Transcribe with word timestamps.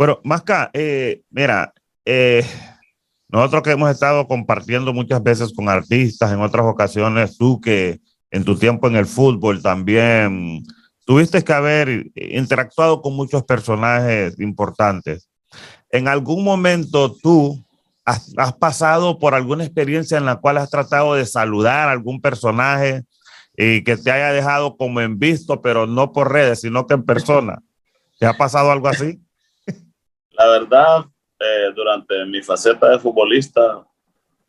Bueno, 0.00 0.18
Masca, 0.24 0.70
eh, 0.72 1.20
mira, 1.28 1.74
eh, 2.06 2.42
nosotros 3.28 3.62
que 3.62 3.72
hemos 3.72 3.90
estado 3.90 4.26
compartiendo 4.26 4.94
muchas 4.94 5.22
veces 5.22 5.52
con 5.52 5.68
artistas, 5.68 6.32
en 6.32 6.40
otras 6.40 6.64
ocasiones, 6.64 7.36
tú 7.36 7.60
que 7.60 8.00
en 8.30 8.42
tu 8.42 8.56
tiempo 8.56 8.88
en 8.88 8.96
el 8.96 9.04
fútbol 9.04 9.60
también 9.60 10.62
tuviste 11.04 11.44
que 11.44 11.52
haber 11.52 12.06
interactuado 12.14 13.02
con 13.02 13.14
muchos 13.14 13.44
personajes 13.44 14.40
importantes. 14.40 15.28
¿En 15.90 16.08
algún 16.08 16.44
momento 16.44 17.14
tú 17.14 17.62
has, 18.06 18.32
pasado 18.58 19.18
por 19.18 19.34
alguna 19.34 19.64
experiencia 19.64 20.16
en 20.16 20.24
la 20.24 20.36
cual 20.36 20.56
has 20.56 20.70
tratado 20.70 21.12
de 21.12 21.26
saludar 21.26 21.90
a 21.90 21.92
algún 21.92 22.22
personaje 22.22 23.02
y 23.54 23.84
que 23.84 23.98
te 23.98 24.10
haya 24.10 24.32
dejado 24.32 24.78
como 24.78 25.02
en 25.02 25.18
visto, 25.18 25.60
pero 25.60 25.86
no 25.86 26.10
por 26.12 26.32
redes, 26.32 26.62
sino 26.62 26.86
que 26.86 26.94
en 26.94 27.04
persona? 27.04 27.58
¿Te 28.18 28.24
ha 28.24 28.38
pasado 28.38 28.70
algo 28.72 28.88
así? 28.88 29.20
La 30.40 30.48
verdad, 30.48 31.04
eh, 31.38 31.70
durante 31.74 32.24
mi 32.24 32.40
faceta 32.42 32.88
de 32.88 32.98
futbolista, 32.98 33.86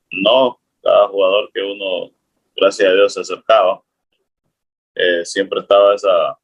no 0.10 0.58
cada 0.82 1.10
jugador 1.10 1.52
que 1.54 1.62
uno, 1.62 2.16
gracias 2.56 2.90
a 2.90 2.94
Dios, 2.94 3.14
se 3.14 3.20
acercaba. 3.20 3.84
Eh, 4.96 5.26
siempre 5.26 5.60
estaba 5.60 5.94
esa, 5.94 6.40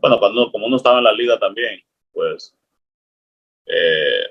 bueno, 0.00 0.18
cuando 0.18 0.50
como 0.50 0.66
uno 0.66 0.76
estaba 0.76 0.98
en 0.98 1.04
la 1.04 1.12
liga 1.12 1.38
también, 1.38 1.80
pues 2.12 2.52
eh, 3.66 4.24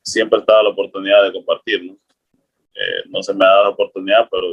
siempre 0.00 0.38
estaba 0.38 0.62
la 0.62 0.68
oportunidad 0.68 1.24
de 1.24 1.32
compartir, 1.32 1.82
¿no? 1.84 3.20
se 3.20 3.34
me 3.34 3.44
ha 3.44 3.48
dado 3.48 3.64
la 3.64 3.70
oportunidad, 3.70 4.28
pero 4.30 4.46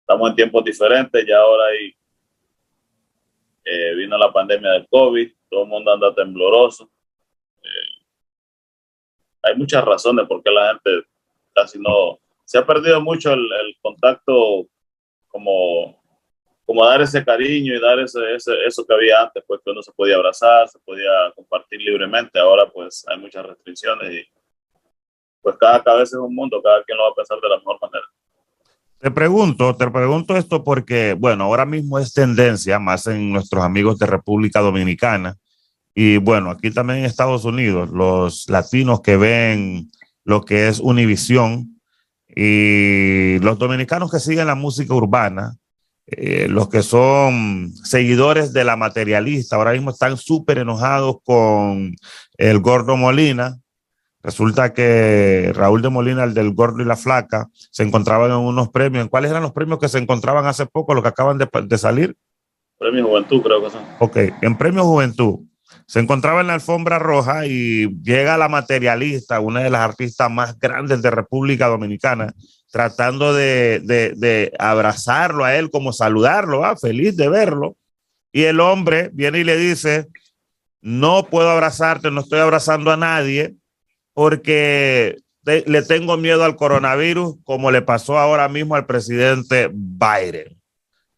estamos 0.00 0.28
en 0.28 0.36
tiempos 0.36 0.64
diferentes, 0.64 1.24
ya 1.26 1.38
ahora 1.38 1.64
hay, 1.68 1.96
vino 3.96 4.18
la 4.18 4.32
pandemia 4.32 4.72
del 4.72 4.88
COVID, 4.88 5.32
todo 5.48 5.62
el 5.62 5.68
mundo 5.68 5.92
anda 5.92 6.14
tembloroso 6.14 6.90
hay 9.42 9.56
muchas 9.56 9.84
razones 9.84 10.26
por 10.26 10.42
qué 10.42 10.50
la 10.50 10.68
gente 10.68 11.06
casi 11.54 11.78
no, 11.78 12.18
se 12.44 12.58
ha 12.58 12.66
perdido 12.66 13.00
mucho 13.00 13.32
el, 13.32 13.76
contacto 13.80 14.66
como, 15.28 16.02
como 16.64 16.84
dar 16.84 17.00
ese 17.02 17.24
cariño 17.24 17.74
y 17.74 17.80
dar 17.80 17.98
ese, 18.00 18.34
ese, 18.34 18.64
eso 18.64 18.84
que 18.86 18.94
había 18.94 19.22
antes, 19.22 19.42
pues 19.46 19.60
que 19.64 19.70
uno 19.70 19.82
se 19.82 19.92
podía 19.92 20.16
abrazar, 20.16 20.68
se 20.68 20.78
podía 20.80 21.32
compartir 21.34 21.80
libremente, 21.80 22.38
ahora 22.38 22.68
pues 22.70 23.04
hay 23.08 23.18
muchas 23.18 23.46
restricciones 23.46 24.12
y 24.12 24.24
pues 25.42 25.56
cada 25.58 25.82
cabeza 25.82 26.16
es 26.16 26.22
un 26.22 26.34
mundo, 26.34 26.62
cada 26.62 26.82
quien 26.84 26.98
lo 26.98 27.04
va 27.04 27.10
a 27.10 27.14
pensar 27.14 27.40
de 27.40 27.48
la 27.48 27.56
mejor 27.56 27.78
manera. 27.80 28.06
Te 29.00 29.10
pregunto, 29.10 29.76
te 29.76 29.90
pregunto 29.90 30.36
esto 30.36 30.62
porque, 30.62 31.14
bueno, 31.14 31.44
ahora 31.44 31.64
mismo 31.64 31.98
es 31.98 32.12
tendencia 32.12 32.78
más 32.78 33.06
en 33.06 33.32
nuestros 33.32 33.64
amigos 33.64 33.98
de 33.98 34.04
República 34.04 34.60
Dominicana 34.60 35.38
y 35.94 36.18
bueno, 36.18 36.50
aquí 36.50 36.70
también 36.70 37.00
en 37.00 37.04
Estados 37.06 37.44
Unidos, 37.44 37.90
los 37.90 38.48
latinos 38.48 39.00
que 39.00 39.16
ven 39.16 39.90
lo 40.24 40.44
que 40.44 40.68
es 40.68 40.80
Univisión 40.80 41.80
y 42.28 43.38
los 43.40 43.58
dominicanos 43.58 44.10
que 44.10 44.20
siguen 44.20 44.46
la 44.46 44.54
música 44.54 44.94
urbana, 44.94 45.56
eh, 46.06 46.46
los 46.48 46.68
que 46.68 46.82
son 46.82 47.72
seguidores 47.82 48.52
de 48.52 48.64
la 48.64 48.76
materialista, 48.76 49.56
ahora 49.56 49.72
mismo 49.72 49.90
están 49.90 50.16
súper 50.16 50.58
enojados 50.58 51.16
con 51.24 51.94
el 52.36 52.58
Gordo 52.60 52.96
Molina. 52.96 53.58
Resulta 54.22 54.74
que 54.74 55.52
Raúl 55.54 55.82
de 55.82 55.88
Molina, 55.88 56.24
el 56.24 56.34
del 56.34 56.52
Gordo 56.52 56.82
y 56.82 56.86
la 56.86 56.96
Flaca, 56.96 57.48
se 57.52 57.82
encontraban 57.82 58.30
en 58.30 58.36
unos 58.36 58.68
premios. 58.68 59.08
¿Cuáles 59.08 59.30
eran 59.30 59.42
los 59.42 59.52
premios 59.52 59.78
que 59.78 59.88
se 59.88 59.98
encontraban 59.98 60.46
hace 60.46 60.66
poco, 60.66 60.94
los 60.94 61.02
que 61.02 61.08
acaban 61.08 61.38
de, 61.38 61.48
de 61.64 61.78
salir? 61.78 62.16
Premio 62.78 63.06
Juventud, 63.06 63.42
creo 63.42 63.62
que 63.62 63.70
son. 63.70 63.82
Ok, 63.98 64.16
en 64.42 64.56
Premio 64.56 64.84
Juventud 64.84 65.40
se 65.86 66.00
encontraba 66.00 66.40
en 66.40 66.46
la 66.46 66.54
alfombra 66.54 66.98
roja 66.98 67.46
y 67.46 67.88
llega 68.02 68.38
la 68.38 68.48
materialista, 68.48 69.40
una 69.40 69.60
de 69.60 69.70
las 69.70 69.80
artistas 69.80 70.30
más 70.30 70.58
grandes 70.58 71.02
de 71.02 71.10
República 71.10 71.66
Dominicana, 71.66 72.32
tratando 72.70 73.34
de, 73.34 74.52
abrazarlo 74.58 75.44
a 75.44 75.56
él, 75.56 75.70
como 75.70 75.92
saludarlo, 75.92 76.64
¿ah? 76.64 76.76
feliz 76.76 77.16
de 77.16 77.28
verlo. 77.28 77.76
Y 78.32 78.44
el 78.44 78.60
hombre 78.60 79.10
viene 79.12 79.40
y 79.40 79.44
le 79.44 79.56
dice, 79.56 80.06
no 80.80 81.26
puedo 81.26 81.50
abrazarte, 81.50 82.10
no 82.10 82.20
estoy 82.20 82.38
abrazando 82.38 82.92
a 82.92 82.96
nadie 82.96 83.56
porque 84.20 85.16
le 85.46 85.82
tengo 85.82 86.18
miedo 86.18 86.44
al 86.44 86.54
coronavirus, 86.54 87.36
como 87.42 87.70
le 87.70 87.80
pasó 87.80 88.18
ahora 88.18 88.50
mismo 88.50 88.74
al 88.74 88.84
presidente 88.84 89.70
Biden. 89.72 90.60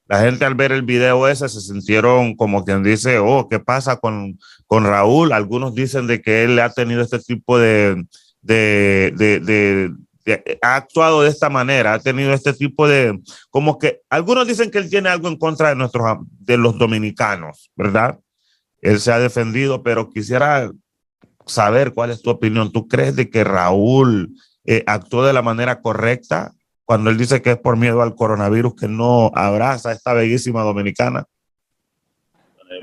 La 0.06 0.20
gente 0.20 0.44
al 0.44 0.54
ver 0.54 0.70
el 0.70 0.82
video 0.82 1.26
ese 1.26 1.48
se 1.48 1.60
sintieron 1.60 2.36
como 2.36 2.64
quien 2.64 2.84
dice, 2.84 3.18
oh, 3.18 3.48
¿qué 3.48 3.58
pasa 3.58 3.96
con, 3.96 4.38
con 4.68 4.84
Raúl? 4.84 5.32
Algunos 5.32 5.74
dicen 5.74 6.06
de 6.06 6.22
que 6.22 6.44
él 6.44 6.60
ha 6.60 6.72
tenido 6.72 7.02
este 7.02 7.18
tipo 7.18 7.58
de, 7.58 8.06
de, 8.40 9.12
de, 9.16 9.90
ha 10.62 10.76
actuado 10.76 11.22
de 11.22 11.30
esta 11.30 11.50
manera, 11.50 11.94
ha 11.94 11.98
tenido 11.98 12.32
este 12.32 12.52
tipo 12.52 12.86
de, 12.86 13.18
como 13.50 13.80
que 13.80 14.02
algunos 14.10 14.46
dicen 14.46 14.70
que 14.70 14.78
él 14.78 14.88
tiene 14.88 15.08
algo 15.08 15.26
en 15.26 15.38
contra 15.38 15.70
de 15.70 15.74
nuestros, 15.74 16.18
de 16.38 16.56
los 16.56 16.78
dominicanos, 16.78 17.72
¿verdad? 17.74 18.20
Él 18.80 19.00
se 19.00 19.10
ha 19.10 19.18
defendido, 19.18 19.82
pero 19.82 20.08
quisiera 20.08 20.70
saber 21.46 21.92
cuál 21.92 22.10
es 22.10 22.22
tu 22.22 22.30
opinión. 22.30 22.72
¿Tú 22.72 22.88
crees 22.88 23.16
de 23.16 23.30
que 23.30 23.44
Raúl 23.44 24.30
eh, 24.64 24.84
actuó 24.86 25.24
de 25.24 25.32
la 25.32 25.42
manera 25.42 25.80
correcta 25.80 26.52
cuando 26.84 27.10
él 27.10 27.16
dice 27.16 27.42
que 27.42 27.52
es 27.52 27.58
por 27.58 27.76
miedo 27.76 28.02
al 28.02 28.14
coronavirus 28.14 28.74
que 28.74 28.88
no 28.88 29.30
abraza 29.34 29.90
a 29.90 29.92
esta 29.92 30.12
bellísima 30.12 30.62
dominicana? 30.62 31.26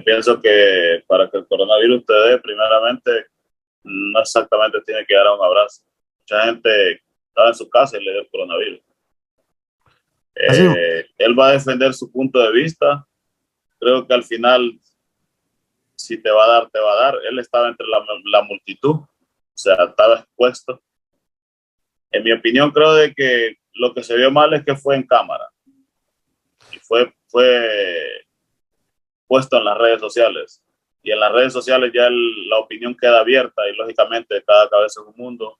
pienso 0.06 0.40
que 0.42 1.03
para 1.08 1.30
que 1.30 1.38
el 1.38 1.47
coronavirus 1.47 2.06
te 2.06 2.14
dé, 2.14 2.40
primeramente, 2.40 3.25
no 3.84 4.20
exactamente 4.20 4.81
tiene 4.86 5.06
que 5.06 5.16
dar 5.16 5.28
un 5.28 5.44
abrazo. 5.44 5.81
Mucha 6.20 6.46
gente 6.46 7.02
estaba 7.28 7.50
en 7.50 7.56
su 7.56 7.70
casa 7.70 7.97
y 7.97 8.03
le 8.03 8.12
dio 8.12 8.22
el 8.22 8.30
coronavirus. 8.30 8.81
Eh, 10.36 11.06
él 11.18 11.38
va 11.38 11.50
a 11.50 11.53
defender 11.53 11.94
su 11.94 12.12
punto 12.12 12.40
de 12.40 12.52
vista. 12.52 13.06
Creo 13.80 14.08
que 14.08 14.14
al 14.14 14.24
final, 14.24 14.80
si 16.00 16.18
te 16.18 16.32
va 16.32 16.46
a 16.46 16.48
dar, 16.48 16.70
te 16.70 16.80
va 16.80 16.94
a 16.94 16.96
dar. 16.96 17.16
Él 17.30 17.38
estaba 17.40 17.68
entre 17.68 17.86
la, 17.86 18.04
la 18.32 18.42
multitud, 18.44 18.96
o 18.96 19.08
sea, 19.54 19.76
estaba 19.84 20.20
expuesto. 20.20 20.82
En 22.10 22.24
mi 22.24 22.32
opinión, 22.32 22.72
creo 22.72 22.94
de 22.94 23.14
que 23.14 23.58
lo 23.74 23.94
que 23.94 24.02
se 24.02 24.16
vio 24.16 24.32
mal 24.32 24.54
es 24.54 24.64
que 24.64 24.76
fue 24.76 24.96
en 24.96 25.06
cámara 25.06 25.50
y 26.72 26.80
fue, 26.80 27.14
fue 27.28 28.26
puesto 29.28 29.58
en 29.58 29.66
las 29.66 29.78
redes 29.78 30.00
sociales. 30.00 30.64
Y 31.04 31.12
en 31.12 31.20
las 31.20 31.34
redes 31.34 31.52
sociales 31.52 31.92
ya 31.94 32.09
la 32.09 32.59
opinión 32.59 32.96
queda 32.96 33.20
abierta 33.20 33.68
y 33.68 33.76
lógicamente 33.76 34.42
cada 34.44 34.70
cabeza 34.70 35.02
es 35.02 35.08
un 35.08 35.16
mundo, 35.18 35.59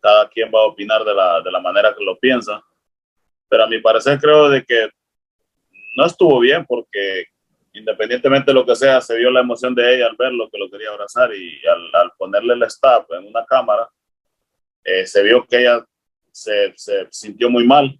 cada 0.00 0.28
quien 0.28 0.50
va 0.52 0.60
a 0.60 0.66
opinar 0.66 1.04
de 1.04 1.14
la, 1.14 1.40
de 1.40 1.52
la 1.52 1.60
manera 1.60 1.94
que 1.96 2.04
lo 2.04 2.18
piensa. 2.18 2.62
Pero 3.48 3.64
a 3.64 3.68
mi 3.68 3.80
parecer 3.80 4.18
creo 4.18 4.48
de 4.48 4.64
que 4.64 4.90
no 5.96 6.04
estuvo 6.04 6.40
bien 6.40 6.66
porque 6.66 7.26
independientemente 7.72 8.50
de 8.50 8.54
lo 8.54 8.66
que 8.66 8.76
sea, 8.76 9.00
se 9.00 9.16
vio 9.16 9.30
la 9.30 9.40
emoción 9.40 9.74
de 9.74 9.96
ella 9.96 10.06
al 10.06 10.16
verlo, 10.16 10.48
que 10.50 10.58
lo 10.58 10.70
quería 10.70 10.90
abrazar 10.90 11.34
y 11.34 11.60
al, 11.66 11.94
al 11.94 12.12
ponerle 12.16 12.54
el 12.54 12.62
stop 12.64 13.12
en 13.12 13.26
una 13.26 13.44
cámara, 13.44 13.88
eh, 14.84 15.06
se 15.06 15.22
vio 15.22 15.46
que 15.46 15.60
ella 15.60 15.84
se, 16.32 16.74
sintió 17.10 17.50
muy 17.50 17.66
mal. 17.66 17.98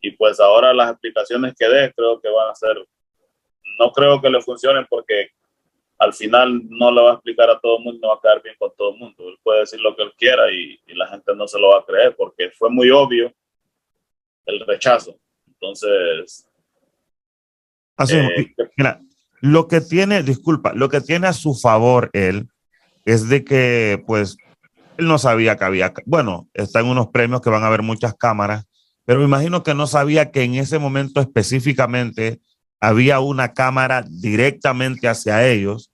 Y 0.00 0.10
pues 0.10 0.40
ahora 0.40 0.74
las 0.74 0.90
explicaciones 0.90 1.54
que 1.56 1.68
dé 1.68 1.92
creo 1.94 2.20
que 2.20 2.28
van 2.28 2.50
a 2.50 2.54
ser, 2.54 2.76
no 3.78 3.92
creo 3.92 4.20
que 4.20 4.28
le 4.28 4.42
funcionen 4.42 4.86
porque 4.90 5.30
al 5.98 6.12
final 6.12 6.60
no 6.68 6.90
le 6.90 7.00
va 7.00 7.10
a 7.12 7.14
explicar 7.14 7.48
a 7.48 7.60
todo 7.60 7.78
el 7.78 7.84
mundo, 7.84 8.00
no 8.02 8.08
va 8.08 8.16
a 8.16 8.20
quedar 8.20 8.42
bien 8.42 8.56
con 8.58 8.74
todo 8.76 8.92
el 8.92 8.98
mundo. 8.98 9.28
Él 9.28 9.38
puede 9.42 9.60
decir 9.60 9.80
lo 9.80 9.94
que 9.94 10.02
él 10.02 10.12
quiera 10.18 10.50
y, 10.50 10.78
la 10.94 11.06
gente 11.06 11.34
no 11.34 11.48
se 11.48 11.58
lo 11.58 11.70
va 11.70 11.78
a 11.78 11.84
creer 11.84 12.14
porque 12.14 12.50
fue 12.50 12.68
muy 12.68 12.90
obvio 12.90 13.32
el 14.46 14.60
rechazo. 14.66 15.16
Entonces... 15.46 16.48
Así, 17.96 18.16
eh, 18.16 18.54
mira, 18.76 19.00
lo 19.40 19.68
que 19.68 19.80
tiene, 19.80 20.22
disculpa, 20.22 20.72
lo 20.74 20.88
que 20.88 21.00
tiene 21.00 21.26
a 21.26 21.32
su 21.32 21.54
favor 21.54 22.10
él 22.12 22.48
es 23.04 23.28
de 23.28 23.44
que 23.44 24.02
pues 24.06 24.36
él 24.96 25.06
no 25.06 25.18
sabía 25.18 25.56
que 25.56 25.64
había, 25.64 25.92
bueno, 26.06 26.48
está 26.54 26.80
en 26.80 26.86
unos 26.86 27.08
premios 27.08 27.40
que 27.40 27.50
van 27.50 27.64
a 27.64 27.66
haber 27.66 27.82
muchas 27.82 28.14
cámaras, 28.14 28.64
pero 29.04 29.18
me 29.18 29.24
imagino 29.24 29.62
que 29.62 29.74
no 29.74 29.86
sabía 29.86 30.30
que 30.30 30.42
en 30.42 30.54
ese 30.54 30.78
momento 30.78 31.20
específicamente 31.20 32.40
había 32.80 33.20
una 33.20 33.52
cámara 33.52 34.04
directamente 34.08 35.08
hacia 35.08 35.46
ellos 35.46 35.92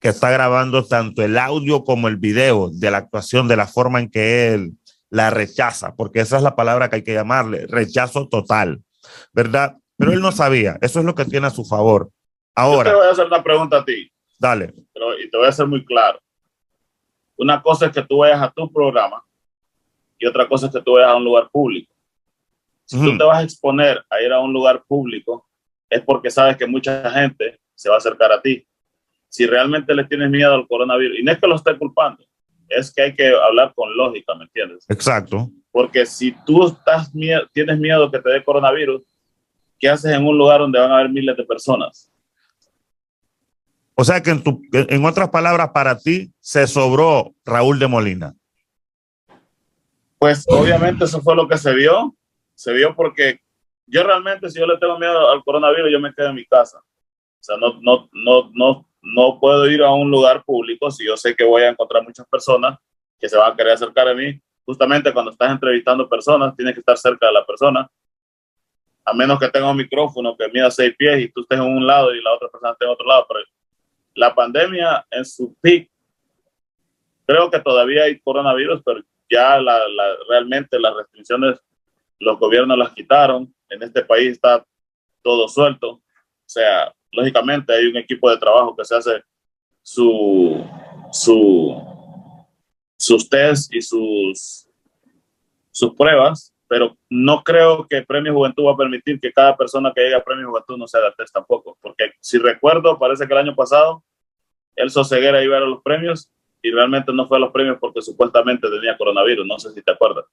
que 0.00 0.08
está 0.08 0.30
grabando 0.30 0.84
tanto 0.84 1.22
el 1.22 1.38
audio 1.38 1.82
como 1.82 2.08
el 2.08 2.16
video 2.16 2.70
de 2.70 2.90
la 2.90 2.98
actuación, 2.98 3.48
de 3.48 3.56
la 3.56 3.66
forma 3.66 4.00
en 4.00 4.10
que 4.10 4.52
él 4.52 4.74
la 5.10 5.30
rechaza, 5.30 5.94
porque 5.94 6.20
esa 6.20 6.36
es 6.36 6.42
la 6.42 6.56
palabra 6.56 6.90
que 6.90 6.96
hay 6.96 7.02
que 7.02 7.14
llamarle, 7.14 7.66
rechazo 7.68 8.28
total, 8.28 8.82
¿verdad? 9.32 9.78
Pero 10.04 10.16
él 10.16 10.22
no 10.22 10.32
sabía, 10.32 10.76
eso 10.80 11.00
es 11.00 11.04
lo 11.04 11.14
que 11.14 11.24
tiene 11.24 11.46
a 11.46 11.50
su 11.50 11.64
favor. 11.64 12.10
Ahora. 12.54 12.90
Yo 12.90 12.96
te 12.96 13.00
voy 13.00 13.08
a 13.08 13.12
hacer 13.12 13.26
una 13.26 13.42
pregunta 13.42 13.78
a 13.78 13.84
ti. 13.84 14.10
Dale. 14.38 14.74
y 15.22 15.30
te 15.30 15.36
voy 15.36 15.46
a 15.46 15.48
hacer 15.48 15.66
muy 15.66 15.84
claro. 15.84 16.18
Una 17.36 17.62
cosa 17.62 17.86
es 17.86 17.92
que 17.92 18.02
tú 18.02 18.18
vayas 18.18 18.42
a 18.42 18.50
tu 18.50 18.70
programa 18.72 19.24
y 20.18 20.26
otra 20.26 20.46
cosa 20.46 20.66
es 20.66 20.72
que 20.72 20.82
tú 20.82 20.92
vayas 20.92 21.10
a 21.10 21.16
un 21.16 21.24
lugar 21.24 21.48
público. 21.50 21.92
Si 22.84 23.00
tú 23.00 23.16
te 23.16 23.24
vas 23.24 23.38
a 23.38 23.42
exponer 23.42 24.04
a 24.10 24.20
ir 24.20 24.30
a 24.30 24.40
un 24.40 24.52
lugar 24.52 24.84
público, 24.86 25.48
es 25.88 26.02
porque 26.02 26.30
sabes 26.30 26.56
que 26.56 26.66
mucha 26.66 27.10
gente 27.10 27.58
se 27.74 27.88
va 27.88 27.94
a 27.94 27.98
acercar 27.98 28.30
a 28.30 28.40
ti. 28.40 28.66
si 29.28 29.46
realmente 29.46 29.92
le 29.94 30.04
tienes 30.04 30.30
miedo 30.30 30.54
al 30.54 30.68
coronavirus. 30.68 31.18
Y 31.18 31.22
no 31.24 31.32
es 31.32 31.40
que 31.40 31.46
lo 31.48 31.56
esté 31.56 31.76
culpando, 31.76 32.24
es 32.68 32.94
que 32.94 33.02
hay 33.02 33.14
que 33.16 33.28
hablar 33.28 33.72
con 33.74 33.96
lógica, 33.96 34.32
¿me 34.34 34.44
entiendes? 34.44 34.84
Exacto. 34.88 35.50
Porque 35.72 36.06
si 36.06 36.30
tú 36.46 36.68
estás 36.68 37.10
tienes 37.52 37.78
miedo 37.80 38.10
que 38.12 38.20
te 38.20 38.30
dé 38.30 38.44
coronavirus, 38.44 39.02
¿qué 39.78 39.88
haces 39.88 40.12
en 40.12 40.26
un 40.26 40.36
lugar 40.36 40.60
donde 40.60 40.78
van 40.78 40.90
a 40.90 40.98
haber 40.98 41.10
miles 41.10 41.36
de 41.36 41.44
personas? 41.44 42.10
O 43.94 44.04
sea 44.04 44.22
que 44.22 44.30
en, 44.30 44.42
tu, 44.42 44.60
en 44.72 45.04
otras 45.04 45.30
palabras, 45.30 45.70
para 45.72 45.98
ti 45.98 46.32
se 46.40 46.66
sobró 46.66 47.34
Raúl 47.44 47.78
de 47.78 47.86
Molina. 47.86 48.34
Pues 50.18 50.44
obviamente 50.48 51.04
eso 51.04 51.20
fue 51.20 51.36
lo 51.36 51.46
que 51.46 51.58
se 51.58 51.72
vio. 51.74 52.14
Se 52.54 52.72
vio 52.72 52.94
porque 52.96 53.40
yo 53.86 54.02
realmente, 54.02 54.50
si 54.50 54.58
yo 54.58 54.66
le 54.66 54.78
tengo 54.78 54.98
miedo 54.98 55.30
al 55.30 55.44
coronavirus, 55.44 55.92
yo 55.92 56.00
me 56.00 56.12
quedo 56.14 56.28
en 56.28 56.36
mi 56.36 56.46
casa. 56.46 56.78
O 56.78 57.42
sea, 57.42 57.56
no, 57.56 57.78
no, 57.82 58.08
no, 58.12 58.50
no, 58.54 58.88
no 59.02 59.38
puedo 59.38 59.70
ir 59.70 59.82
a 59.82 59.90
un 59.90 60.10
lugar 60.10 60.42
público 60.44 60.90
si 60.90 61.06
yo 61.06 61.16
sé 61.16 61.36
que 61.36 61.44
voy 61.44 61.62
a 61.62 61.68
encontrar 61.68 62.02
muchas 62.02 62.26
personas 62.26 62.78
que 63.18 63.28
se 63.28 63.36
van 63.36 63.52
a 63.52 63.56
querer 63.56 63.74
acercar 63.74 64.08
a 64.08 64.14
mí. 64.14 64.40
Justamente 64.64 65.12
cuando 65.12 65.30
estás 65.30 65.50
entrevistando 65.50 66.08
personas, 66.08 66.56
tienes 66.56 66.74
que 66.74 66.80
estar 66.80 66.96
cerca 66.96 67.26
de 67.26 67.32
la 67.32 67.44
persona. 67.44 67.88
A 69.04 69.12
menos 69.12 69.38
que 69.38 69.48
tenga 69.48 69.70
un 69.70 69.76
micrófono 69.76 70.36
que 70.36 70.48
mida 70.48 70.70
seis 70.70 70.94
pies 70.96 71.20
y 71.20 71.28
tú 71.28 71.42
estés 71.42 71.58
en 71.58 71.64
un 71.64 71.86
lado 71.86 72.14
y 72.14 72.22
la 72.22 72.32
otra 72.32 72.48
persona 72.48 72.72
esté 72.72 72.84
en 72.84 72.90
otro 72.90 73.06
lado. 73.06 73.26
Pero 73.28 73.40
la 74.14 74.34
pandemia 74.34 75.06
en 75.10 75.24
su 75.24 75.54
peak, 75.60 75.90
creo 77.26 77.50
que 77.50 77.60
todavía 77.60 78.04
hay 78.04 78.18
coronavirus, 78.20 78.82
pero 78.84 79.00
ya 79.30 79.58
realmente 80.28 80.78
las 80.78 80.94
restricciones 80.94 81.60
los 82.20 82.38
gobiernos 82.38 82.78
las 82.78 82.92
quitaron. 82.92 83.52
En 83.68 83.82
este 83.82 84.04
país 84.04 84.32
está 84.32 84.64
todo 85.22 85.48
suelto. 85.48 85.90
O 85.90 86.02
sea, 86.46 86.92
lógicamente 87.12 87.72
hay 87.72 87.86
un 87.86 87.96
equipo 87.96 88.30
de 88.30 88.38
trabajo 88.38 88.76
que 88.76 88.84
se 88.84 88.96
hace 88.96 89.22
su, 89.82 90.64
su, 91.12 91.82
sus 92.96 93.28
test 93.28 93.74
y 93.74 93.82
sus, 93.82 94.68
sus 95.70 95.94
pruebas, 95.94 96.53
pero 96.68 96.96
no 97.10 97.42
creo 97.42 97.86
que 97.88 98.02
Premio 98.02 98.34
Juventud 98.34 98.66
va 98.66 98.72
a 98.72 98.76
permitir 98.76 99.20
que 99.20 99.32
cada 99.32 99.56
persona 99.56 99.92
que 99.94 100.02
llegue 100.02 100.14
a 100.14 100.24
Premio 100.24 100.48
Juventud 100.48 100.76
no 100.78 100.86
se 100.86 100.98
haga 100.98 101.14
test 101.16 101.32
tampoco, 101.32 101.76
porque 101.80 102.12
si 102.20 102.38
recuerdo, 102.38 102.98
parece 102.98 103.26
que 103.26 103.32
el 103.32 103.40
año 103.40 103.54
pasado 103.54 104.02
el 104.76 104.90
Ceguera 104.90 105.42
iba 105.42 105.56
a 105.56 105.60
los 105.60 105.82
premios 105.82 106.30
y 106.62 106.70
realmente 106.70 107.12
no 107.12 107.28
fue 107.28 107.36
a 107.36 107.40
los 107.40 107.52
premios 107.52 107.78
porque 107.80 108.02
supuestamente 108.02 108.68
tenía 108.68 108.96
coronavirus, 108.96 109.46
no 109.46 109.58
sé 109.58 109.70
si 109.72 109.82
te 109.82 109.92
acuerdas. 109.92 110.24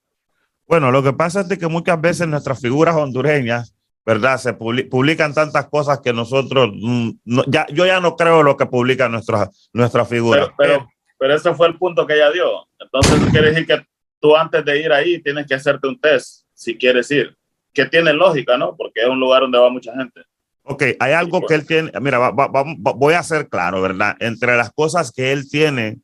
Bueno, 0.67 0.91
lo 0.91 1.03
que 1.03 1.13
pasa 1.13 1.41
es 1.41 1.57
que 1.57 1.67
muchas 1.67 1.99
veces 1.99 2.27
nuestras 2.27 2.61
figuras 2.61 2.95
hondureñas, 2.95 3.75
¿verdad? 4.05 4.37
Se 4.37 4.53
publican 4.53 5.33
tantas 5.33 5.67
cosas 5.67 5.99
que 5.99 6.13
nosotros, 6.13 6.71
mm, 6.73 7.09
ya, 7.47 7.67
yo 7.67 7.85
ya 7.85 7.99
no 7.99 8.15
creo 8.15 8.41
lo 8.41 8.55
que 8.55 8.65
publican 8.65 9.11
nuestras 9.11 9.69
nuestra 9.73 10.05
figuras. 10.05 10.49
Pero, 10.57 10.87
pero, 11.19 11.35
ese 11.35 11.53
fue 11.53 11.67
el 11.67 11.77
punto 11.77 12.07
que 12.07 12.15
ella 12.15 12.31
dio. 12.31 12.67
Entonces, 12.79 13.19
quiere 13.31 13.51
decir 13.51 13.67
que 13.67 13.85
tú 14.21 14.37
antes 14.37 14.63
de 14.63 14.79
ir 14.79 14.93
ahí 14.93 15.21
tienes 15.21 15.45
que 15.45 15.55
hacerte 15.55 15.87
un 15.87 15.99
test, 15.99 16.45
si 16.53 16.77
quieres 16.77 17.11
ir, 17.11 17.35
que 17.73 17.85
tiene 17.85 18.13
lógica, 18.13 18.57
¿no? 18.57 18.77
Porque 18.77 19.01
es 19.01 19.09
un 19.09 19.19
lugar 19.19 19.41
donde 19.41 19.57
va 19.57 19.69
mucha 19.69 19.93
gente. 19.93 20.21
Ok, 20.63 20.83
hay 20.99 21.13
algo 21.13 21.41
que 21.45 21.55
él 21.55 21.65
tiene, 21.65 21.91
mira, 21.99 22.29
voy 22.29 23.13
a 23.15 23.23
ser 23.23 23.49
claro, 23.49 23.81
¿verdad? 23.81 24.15
Entre 24.19 24.55
las 24.55 24.71
cosas 24.71 25.11
que 25.11 25.31
él 25.31 25.49
tiene, 25.49 25.99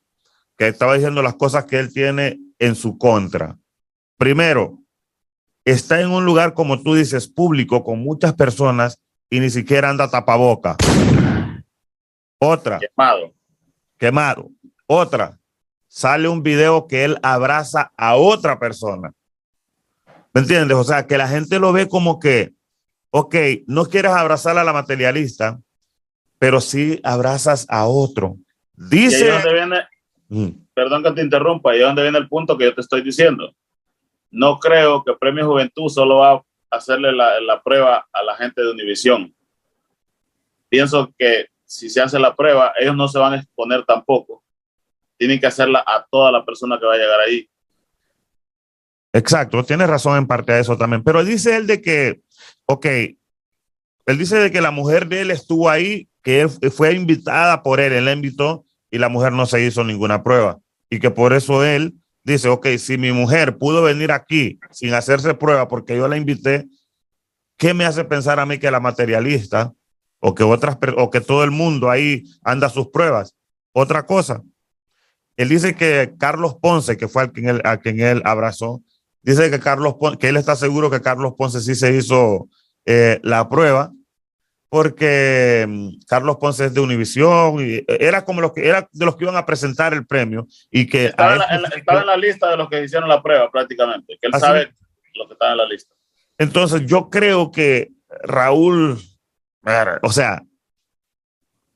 que 0.58 0.68
estaba 0.68 0.96
diciendo 0.96 1.22
las 1.22 1.36
cosas 1.36 1.66
que 1.66 1.80
él 1.80 1.94
tiene 1.94 2.40
en 2.58 2.76
su 2.76 2.98
contra. 2.98 3.56
Primero, 4.18 4.80
está 5.64 6.02
en 6.02 6.10
un 6.10 6.26
lugar, 6.26 6.56
como 6.56 6.82
tú 6.82 6.96
dices, 6.96 7.28
público, 7.28 7.84
con 7.84 8.00
muchas 8.00 8.34
personas 8.34 9.00
y 9.30 9.40
ni 9.40 9.52
siquiera 9.52 9.90
anda 9.90 10.10
tapaboca. 10.10 10.76
Otra. 12.40 12.80
Quemado. 12.80 13.34
Quemado. 14.00 14.50
Otra. 14.88 15.40
Sale 15.98 16.28
un 16.28 16.44
video 16.44 16.88
que 16.88 17.06
él 17.06 17.18
abraza 17.24 17.92
a 17.98 18.16
otra 18.16 18.60
persona. 18.60 19.12
¿Me 20.34 20.42
entiendes? 20.42 20.78
O 20.78 20.84
sea, 20.84 21.08
que 21.08 21.18
la 21.18 21.28
gente 21.28 21.58
lo 21.58 21.74
ve 21.74 21.88
como 21.88 22.20
que, 22.20 22.54
ok, 23.10 23.36
no 23.66 23.86
quieres 23.86 24.12
abrazar 24.12 24.58
a 24.58 24.64
la 24.64 24.74
materialista, 24.74 25.60
pero 26.38 26.62
sí 26.62 27.00
abrazas 27.04 27.66
a 27.70 27.88
otro. 27.88 28.36
Dice. 28.76 29.32
Mm. 30.30 30.50
Perdón 30.74 31.04
que 31.04 31.12
te 31.14 31.22
interrumpa, 31.22 31.76
y 31.76 31.80
dónde 31.80 32.04
viene 32.04 32.20
el 32.20 32.28
punto 32.28 32.58
que 32.58 32.66
yo 32.66 32.76
te 32.76 32.82
estoy 32.82 33.02
diciendo 33.02 33.52
no 34.32 34.60
creo 34.60 35.04
que 35.04 35.14
Premio 35.14 35.48
Juventud 35.48 35.90
solo 35.90 36.18
va 36.18 36.34
a 36.34 36.44
hacerle 36.72 37.12
la, 37.12 37.62
prueba 37.64 38.08
a 38.12 38.24
la 38.24 38.36
gente 38.36 38.62
de 38.62 38.72
Univisión. 38.72 39.34
Pienso 40.70 41.12
que 41.18 41.48
si 41.66 41.90
se 41.90 42.02
hace 42.02 42.20
la 42.20 42.36
prueba, 42.36 42.74
ellos 42.80 42.96
no 42.96 43.08
se 43.08 43.20
van 43.20 43.34
a 43.34 43.38
exponer 43.38 43.84
tampoco. 43.86 44.44
Tienen 45.18 45.40
que 45.40 45.48
hacerla 45.48 45.84
a 45.86 46.06
toda 46.10 46.32
la 46.32 46.46
persona 46.46 46.80
que 46.80 46.86
va 46.86 46.94
a 46.94 46.98
llegar 46.98 47.20
ahí. 47.20 47.50
Exacto, 49.14 49.64
tiene 49.64 49.88
razón 49.88 50.18
en 50.18 50.28
parte 50.28 50.54
a 50.54 50.60
eso 50.60 50.78
también. 50.78 51.04
Pero 51.04 51.24
dice 51.24 51.56
él 51.56 51.66
de 51.66 51.82
que, 51.82 52.22
ok, 52.66 52.86
él 52.86 54.18
dice 54.18 54.38
de 54.38 54.52
que 54.52 54.62
la 54.62 54.72
mujer 54.72 55.08
de 55.08 55.22
él 55.22 55.32
estuvo 55.32 55.70
ahí, 55.70 56.08
que 56.22 56.42
él 56.42 56.50
fue 56.72 56.94
invitada 56.94 57.64
por 57.64 57.80
él, 57.80 57.94
él 57.94 58.06
la 58.06 58.14
invitó 58.14 58.66
y 58.92 58.98
la 59.00 59.10
mujer 59.10 59.32
no 59.34 59.46
se 59.46 59.64
hizo 59.64 59.84
ninguna 59.84 60.24
prueba. 60.24 60.60
Y 60.90 61.00
que 61.00 61.12
por 61.12 61.34
eso 61.34 61.64
él 61.66 61.96
dice, 62.24 62.50
ok, 62.50 62.68
si 62.78 62.98
mi 62.98 63.12
mujer 63.12 63.58
pudo 63.58 63.84
venir 63.84 64.12
aquí 64.12 64.60
sin 64.72 64.94
hacerse 64.94 65.34
prueba 65.34 65.68
porque 65.68 65.98
yo 65.98 66.08
la 66.08 66.18
invité, 66.18 66.68
¿qué 67.58 67.74
me 67.74 67.86
hace 67.86 68.04
pensar 68.06 68.40
a 68.40 68.46
mí 68.46 68.60
que 68.60 68.72
la 68.72 68.80
materialista 68.80 69.74
o 70.20 70.36
que 70.36 70.44
otras 70.44 70.78
o 70.98 71.10
que 71.10 71.22
todo 71.22 71.44
el 71.44 71.52
mundo 71.52 71.90
ahí 71.90 72.24
anda 72.44 72.70
sus 72.70 72.88
pruebas? 72.90 73.36
Otra 73.74 74.06
cosa, 74.06 74.44
él 75.38 75.50
dice 75.50 75.76
que 75.76 76.16
Carlos 76.20 76.58
Ponce, 76.62 76.98
que 76.98 77.08
fue 77.08 77.24
a 77.24 77.28
quien 77.30 77.48
él, 77.48 77.62
a 77.64 77.78
quien 77.78 78.00
él 78.02 78.22
abrazó, 78.26 78.82
dice 79.22 79.50
que 79.52 79.60
Carlos 79.60 79.96
que 80.20 80.30
él 80.30 80.38
está 80.38 80.56
seguro 80.56 80.90
que 80.90 81.02
Carlos 81.02 81.34
Ponce 81.38 81.62
sí 81.62 81.76
se 81.76 81.96
hizo 81.96 82.50
eh, 82.86 83.20
la 83.24 83.48
prueba 83.48 83.92
porque 84.70 85.66
mm, 85.68 86.06
Carlos 86.08 86.38
Ponce 86.38 86.66
es 86.66 86.74
de 86.74 86.82
Univisión 86.82 87.58
y 87.60 87.84
era 87.88 88.26
como 88.26 88.42
los 88.42 88.52
que 88.52 88.68
era 88.68 88.90
de 88.92 89.06
los 89.06 89.16
que 89.16 89.26
iban 89.26 89.38
a 89.38 89.46
presentar 89.46 89.94
el 89.94 90.06
premio 90.06 90.48
y 90.72 90.88
que 90.88 91.06
estaba, 91.08 91.36
en 91.36 91.62
la, 91.62 92.18
lista 92.18 92.50
de 92.50 92.58
los 92.58 92.68
que 92.70 92.84
hicieron 92.84 93.08
la 93.08 93.22
prueba 93.22 93.50
prácticamente, 93.52 94.18
que 94.20 94.28
él 94.28 94.34
sabe 94.40 94.74
lo 95.14 95.28
que 95.28 95.34
está 95.34 95.52
en 95.52 95.58
la 95.58 95.66
lista. 95.68 95.94
Entonces 96.38 96.84
yo 96.86 97.10
creo 97.10 97.52
que 97.52 97.92
Raúl, 98.24 98.98
o 100.02 100.12
sea, 100.12 100.44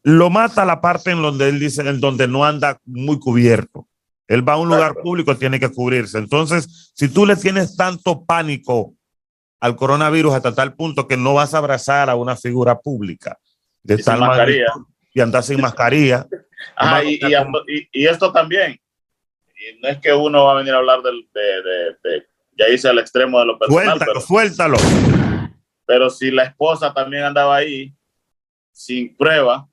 lo 0.03 0.30
mata 0.30 0.65
la 0.65 0.81
parte 0.81 1.12
en 1.12 1.21
donde 1.21 1.50
él 1.50 1.59
dice, 1.59 1.81
en 1.88 2.00
donde 2.00 2.27
no 2.27 2.45
anda 2.45 2.80
muy 2.86 3.19
cubierto. 3.19 3.88
Él 4.27 4.48
va 4.48 4.53
a 4.53 4.57
un 4.57 4.69
lugar 4.69 4.95
público, 4.95 5.36
tiene 5.36 5.60
que 5.60 5.70
cubrirse. 5.70 6.17
Entonces, 6.17 6.91
si 6.96 7.10
tú 7.10 7.25
le 7.25 7.36
tienes 7.36 7.75
tanto 7.75 8.24
pánico 8.24 8.93
al 9.60 9.75
coronavirus 9.75 10.34
hasta 10.34 10.55
tal 10.55 10.74
punto 10.74 11.08
que 11.08 11.17
no 11.17 11.34
vas 11.34 11.53
a 11.53 11.58
abrazar 11.58 12.10
a 12.10 12.15
una 12.15 12.36
figura 12.36 12.79
pública 12.79 13.38
de 13.84 13.96
y 13.96 14.03
tal 14.03 14.20
mascarilla. 14.20 14.74
y 15.13 15.20
andar 15.20 15.43
sin 15.43 15.62
mascarilla. 15.62 16.25
y, 17.05 18.05
esto 18.05 18.31
también. 18.31 18.79
No 19.81 19.89
es 19.89 20.00
que 20.00 20.13
uno 20.13 20.46
va 20.46 20.53
a 20.53 20.55
venir 20.55 20.74
a 20.74 20.77
hablar 20.77 21.01
del, 21.01 21.27
de, 21.34 22.25
ya 22.58 22.70
hice 22.70 22.88
al 22.88 23.00
extremo 23.00 23.39
de 23.39 23.46
lo 23.46 23.60
personal. 23.60 23.86
Suéltalo, 23.86 24.05
pero, 24.05 24.22
suéltalo. 24.22 24.77
Pero 25.86 26.10
si 26.10 26.31
la 26.31 26.43
esposa 26.43 26.93
también 26.93 27.24
andaba 27.24 27.58
ahí 27.58 27.93
sin 28.72 29.15
prueba, 29.15 29.67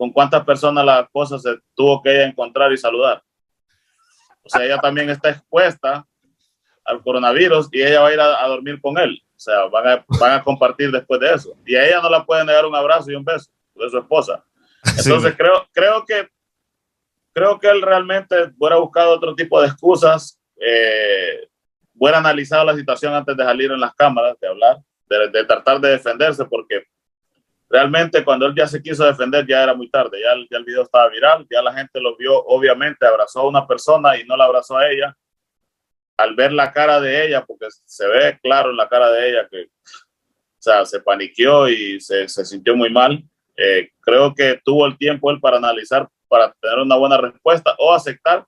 ¿con 0.00 0.10
cuántas 0.10 0.42
personas 0.46 0.82
la 0.82 1.00
esposa 1.00 1.38
se 1.38 1.58
tuvo 1.74 2.00
que 2.02 2.22
encontrar 2.22 2.72
y 2.72 2.78
saludar? 2.78 3.22
O 4.42 4.48
sea, 4.48 4.64
ella 4.64 4.78
también 4.78 5.10
está 5.10 5.28
expuesta 5.28 6.06
al 6.86 7.02
coronavirus 7.02 7.68
y 7.70 7.82
ella 7.82 8.00
va 8.00 8.08
a 8.08 8.12
ir 8.14 8.18
a, 8.18 8.48
dormir 8.48 8.80
con 8.80 8.96
él. 8.96 9.22
O 9.36 9.38
sea, 9.38 9.66
van 9.66 9.86
a, 9.86 10.04
van 10.18 10.32
a 10.32 10.42
compartir 10.42 10.90
después 10.90 11.20
de 11.20 11.34
eso. 11.34 11.54
Y 11.66 11.76
a 11.76 11.86
ella 11.86 12.00
no 12.00 12.08
la 12.08 12.24
pueden 12.24 12.46
negar 12.46 12.64
un 12.64 12.74
abrazo 12.74 13.10
y 13.10 13.14
un 13.14 13.24
beso 13.26 13.50
de 13.74 13.90
su 13.90 13.98
esposa. 13.98 14.42
Entonces 14.96 15.34
creo, 15.36 15.68
creo 15.70 16.06
que 16.06 16.26
creo 17.34 17.58
que 17.58 17.68
él 17.68 17.82
realmente 17.82 18.34
hubiera 18.58 18.76
buscado 18.76 19.12
otro 19.12 19.34
tipo 19.34 19.60
de 19.60 19.66
excusas, 19.66 20.40
eh, 20.56 21.46
hubiera 21.94 22.16
analizado 22.16 22.64
la 22.64 22.74
situación 22.74 23.12
antes 23.12 23.36
de 23.36 23.44
salir 23.44 23.70
en 23.70 23.80
las 23.80 23.94
cámaras, 23.94 24.40
de 24.40 24.48
hablar, 24.48 24.78
de, 25.06 25.44
tratar 25.44 25.78
de 25.78 25.90
defenderse, 25.90 26.46
porque 26.46 26.84
realmente 27.70 28.24
cuando 28.24 28.46
él 28.46 28.54
ya 28.54 28.66
se 28.66 28.82
quiso 28.82 29.04
defender 29.04 29.46
ya 29.46 29.62
era 29.62 29.74
muy 29.74 29.88
tarde, 29.88 30.20
ya, 30.20 30.34
ya 30.50 30.58
el 30.58 30.64
video 30.64 30.82
estaba 30.82 31.08
viral, 31.08 31.46
ya 31.48 31.62
la 31.62 31.72
gente 31.72 32.00
lo 32.00 32.16
vio, 32.16 32.36
obviamente 32.44 33.06
abrazó 33.06 33.40
a 33.40 33.48
una 33.48 33.66
persona 33.66 34.18
y 34.18 34.24
no 34.24 34.36
la 34.36 34.44
abrazó 34.44 34.76
a 34.76 34.90
ella, 34.90 35.16
al 36.16 36.34
ver 36.34 36.52
la 36.52 36.72
cara 36.72 37.00
de 37.00 37.26
ella, 37.26 37.44
porque 37.46 37.68
se 37.70 38.06
ve 38.08 38.38
claro 38.42 38.70
en 38.70 38.76
la 38.76 38.88
cara 38.88 39.10
de 39.10 39.30
ella 39.30 39.48
que, 39.48 39.62
o 39.62 40.62
sea, 40.62 40.84
se 40.84 41.00
paniqueó 41.00 41.68
y 41.68 42.00
se, 42.00 42.28
se 42.28 42.44
sintió 42.44 42.76
muy 42.76 42.90
mal. 42.90 43.24
Eh, 43.56 43.90
creo 44.00 44.34
que 44.34 44.60
tuvo 44.62 44.86
el 44.86 44.98
tiempo 44.98 45.30
él 45.30 45.40
para 45.40 45.56
analizar, 45.56 46.08
para 46.28 46.52
tener 46.60 46.80
una 46.80 46.96
buena 46.96 47.16
respuesta 47.16 47.74
o 47.78 47.94
aceptar 47.94 48.44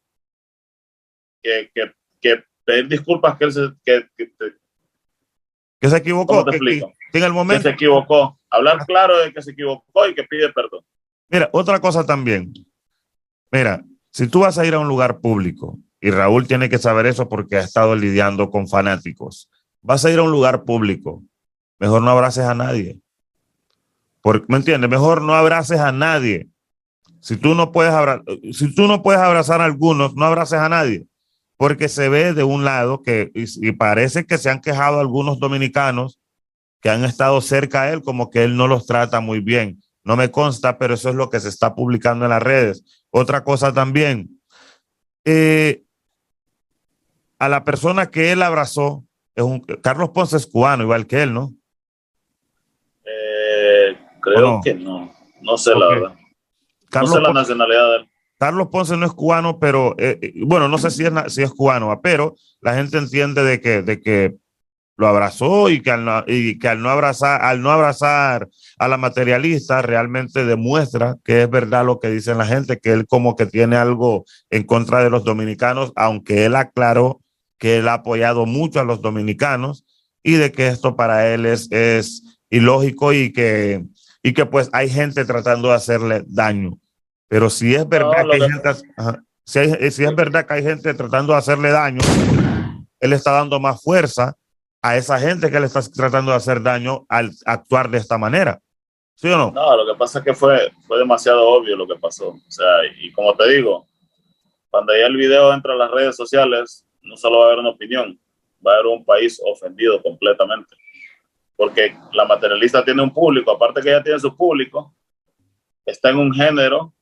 que, 1.42 1.70
que, 1.74 1.92
que 2.20 2.44
pedir 2.64 2.88
disculpas 2.88 3.38
que 3.38 3.44
él 3.44 3.52
se, 3.52 3.68
que, 3.84 4.06
que, 4.16 5.88
se 5.88 5.96
equivocó. 5.96 6.44
te 6.44 6.50
explico? 6.50 6.92
Que, 7.10 7.18
en 7.18 7.24
el 7.24 7.32
momento. 7.32 7.62
se 7.62 7.70
equivocó. 7.70 8.38
Hablar 8.52 8.84
claro 8.86 9.18
de 9.18 9.32
que 9.32 9.40
se 9.40 9.52
equivocó 9.52 10.06
y 10.06 10.14
que 10.14 10.24
pide 10.24 10.52
perdón. 10.52 10.84
Mira, 11.30 11.48
otra 11.52 11.80
cosa 11.80 12.04
también. 12.04 12.52
Mira, 13.50 13.82
si 14.10 14.26
tú 14.28 14.40
vas 14.40 14.58
a 14.58 14.66
ir 14.66 14.74
a 14.74 14.78
un 14.78 14.88
lugar 14.88 15.20
público, 15.20 15.78
y 16.02 16.10
Raúl 16.10 16.46
tiene 16.46 16.68
que 16.68 16.78
saber 16.78 17.06
eso 17.06 17.30
porque 17.30 17.56
ha 17.56 17.60
estado 17.60 17.96
lidiando 17.96 18.50
con 18.50 18.68
fanáticos, 18.68 19.48
vas 19.80 20.04
a 20.04 20.10
ir 20.10 20.18
a 20.18 20.22
un 20.22 20.30
lugar 20.30 20.64
público, 20.64 21.22
mejor 21.78 22.02
no 22.02 22.10
abraces 22.10 22.44
a 22.44 22.54
nadie. 22.54 23.00
Porque, 24.20 24.44
¿Me 24.48 24.58
entiendes? 24.58 24.90
Mejor 24.90 25.22
no 25.22 25.34
abraces 25.34 25.80
a 25.80 25.90
nadie. 25.90 26.48
Si 27.20 27.36
tú 27.36 27.54
no 27.54 27.72
puedes 27.72 27.92
abrazar, 27.92 28.24
si 28.52 28.74
tú 28.74 28.86
no 28.86 29.02
puedes 29.02 29.20
abrazar 29.20 29.62
a 29.62 29.64
algunos, 29.64 30.14
no 30.14 30.26
abraces 30.26 30.58
a 30.58 30.68
nadie. 30.68 31.06
Porque 31.56 31.88
se 31.88 32.08
ve 32.10 32.34
de 32.34 32.44
un 32.44 32.64
lado 32.64 33.02
que, 33.02 33.30
y, 33.34 33.68
y 33.68 33.72
parece 33.72 34.26
que 34.26 34.36
se 34.36 34.50
han 34.50 34.60
quejado 34.60 35.00
algunos 35.00 35.38
dominicanos 35.38 36.18
que 36.82 36.90
han 36.90 37.04
estado 37.04 37.40
cerca 37.40 37.82
a 37.82 37.92
él, 37.92 38.02
como 38.02 38.28
que 38.28 38.42
él 38.42 38.56
no 38.56 38.66
los 38.66 38.86
trata 38.86 39.20
muy 39.20 39.40
bien. 39.40 39.80
No 40.04 40.16
me 40.16 40.32
consta, 40.32 40.78
pero 40.78 40.94
eso 40.94 41.08
es 41.08 41.14
lo 41.14 41.30
que 41.30 41.38
se 41.38 41.48
está 41.48 41.76
publicando 41.76 42.24
en 42.24 42.30
las 42.30 42.42
redes. 42.42 42.84
Otra 43.10 43.44
cosa 43.44 43.72
también, 43.72 44.40
eh, 45.24 45.84
a 47.38 47.48
la 47.48 47.62
persona 47.62 48.10
que 48.10 48.32
él 48.32 48.42
abrazó, 48.42 49.04
es 49.36 49.44
un, 49.44 49.60
Carlos 49.60 50.10
Ponce 50.10 50.36
es 50.36 50.46
cubano, 50.46 50.82
igual 50.82 51.06
que 51.06 51.22
él, 51.22 51.32
¿no? 51.32 51.54
Eh, 53.04 53.96
creo 54.20 54.40
no? 54.40 54.60
que 54.62 54.74
no. 54.74 55.12
No 55.40 55.56
sé 55.56 55.74
la 55.76 55.88
verdad. 55.88 56.14
Carlos, 56.90 57.10
no 57.10 57.16
sé 57.16 57.20
la 57.20 57.28
Ponce, 57.28 57.40
nacionalidad 57.40 57.90
de 57.90 57.96
él. 57.98 58.08
Carlos 58.38 58.68
Ponce 58.72 58.96
no 58.96 59.06
es 59.06 59.12
cubano, 59.12 59.60
pero 59.60 59.94
eh, 59.98 60.32
bueno, 60.44 60.68
no 60.68 60.78
sé 60.78 60.90
si 60.90 61.04
es, 61.04 61.12
si 61.28 61.42
es 61.42 61.50
cubano, 61.52 61.88
¿va? 61.88 62.00
pero 62.00 62.34
la 62.60 62.74
gente 62.74 62.98
entiende 62.98 63.44
de 63.44 63.60
que, 63.60 63.82
de 63.82 64.00
que 64.00 64.36
lo 65.02 65.08
abrazó 65.08 65.68
y 65.68 65.80
que 65.82 65.90
al 65.90 66.04
no, 66.04 66.22
y 66.28 66.60
que 66.60 66.68
al 66.68 66.80
no 66.80 66.88
abrazar, 66.88 67.42
al 67.42 67.60
no 67.60 67.72
abrazar 67.72 68.48
a 68.78 68.86
la 68.86 68.96
materialista 68.96 69.82
realmente 69.82 70.44
demuestra 70.44 71.16
que 71.24 71.42
es 71.42 71.50
verdad 71.50 71.84
lo 71.84 71.98
que 71.98 72.08
dicen 72.08 72.38
la 72.38 72.46
gente, 72.46 72.78
que 72.78 72.92
él 72.92 73.08
como 73.08 73.34
que 73.34 73.46
tiene 73.46 73.74
algo 73.74 74.24
en 74.48 74.62
contra 74.62 75.02
de 75.02 75.10
los 75.10 75.24
dominicanos, 75.24 75.92
aunque 75.96 76.44
él 76.44 76.54
aclaró 76.54 77.20
que 77.58 77.78
él 77.78 77.88
ha 77.88 77.94
apoyado 77.94 78.46
mucho 78.46 78.78
a 78.78 78.84
los 78.84 79.02
dominicanos 79.02 79.84
y 80.22 80.34
de 80.34 80.52
que 80.52 80.68
esto 80.68 80.94
para 80.94 81.34
él 81.34 81.46
es, 81.46 81.66
es 81.72 82.38
ilógico 82.48 83.12
y 83.12 83.32
que, 83.32 83.84
y 84.22 84.32
que 84.34 84.46
pues 84.46 84.70
hay 84.72 84.88
gente 84.88 85.24
tratando 85.24 85.68
de 85.70 85.74
hacerle 85.74 86.22
daño. 86.28 86.78
Pero 87.28 87.50
si 87.50 87.74
es 87.74 87.88
verdad 87.88 88.24
lo 88.24 88.30
que 88.30 88.44
hay 88.44 88.50
gente, 88.52 88.68
ajá, 88.96 89.24
si, 89.44 89.58
hay- 89.58 89.90
si 89.90 90.04
es 90.04 90.14
verdad 90.14 90.46
que 90.46 90.54
hay 90.54 90.62
gente 90.62 90.94
tratando 90.94 91.32
de 91.32 91.40
hacerle 91.40 91.70
daño, 91.70 91.98
él 93.00 93.12
está 93.12 93.32
dando 93.32 93.58
más 93.58 93.82
fuerza 93.82 94.36
a 94.82 94.96
esa 94.96 95.18
gente 95.18 95.50
que 95.50 95.60
le 95.60 95.66
está 95.66 95.80
tratando 95.82 96.32
de 96.32 96.36
hacer 96.38 96.62
daño 96.62 97.06
al 97.08 97.30
actuar 97.46 97.88
de 97.90 97.98
esta 97.98 98.18
manera. 98.18 98.60
¿Sí 99.14 99.28
o 99.28 99.36
no? 99.36 99.52
No, 99.52 99.76
lo 99.76 99.86
que 99.92 99.96
pasa 99.98 100.18
es 100.18 100.24
que 100.24 100.34
fue, 100.34 100.72
fue 100.86 100.98
demasiado 100.98 101.46
obvio 101.48 101.76
lo 101.76 101.86
que 101.86 101.94
pasó. 101.96 102.30
O 102.30 102.40
sea, 102.50 102.66
y 103.00 103.12
como 103.12 103.34
te 103.36 103.48
digo, 103.48 103.86
cuando 104.70 104.92
ya 104.96 105.06
el 105.06 105.16
video 105.16 105.52
entra 105.52 105.74
a 105.74 105.76
las 105.76 105.90
redes 105.90 106.16
sociales, 106.16 106.84
no 107.02 107.16
solo 107.16 107.38
va 107.38 107.44
a 107.44 107.46
haber 107.48 107.60
una 107.60 107.68
opinión, 107.70 108.18
va 108.66 108.72
a 108.72 108.74
haber 108.76 108.86
un 108.86 109.04
país 109.04 109.40
ofendido 109.44 110.02
completamente. 110.02 110.74
Porque 111.54 111.94
la 112.12 112.24
materialista 112.24 112.84
tiene 112.84 113.02
un 113.02 113.12
público, 113.12 113.52
aparte 113.52 113.80
que 113.82 113.90
ella 113.90 114.02
tiene 114.02 114.18
su 114.18 114.36
público, 114.36 114.94
está 115.86 116.10
en 116.10 116.16
un 116.16 116.32
género 116.34 116.92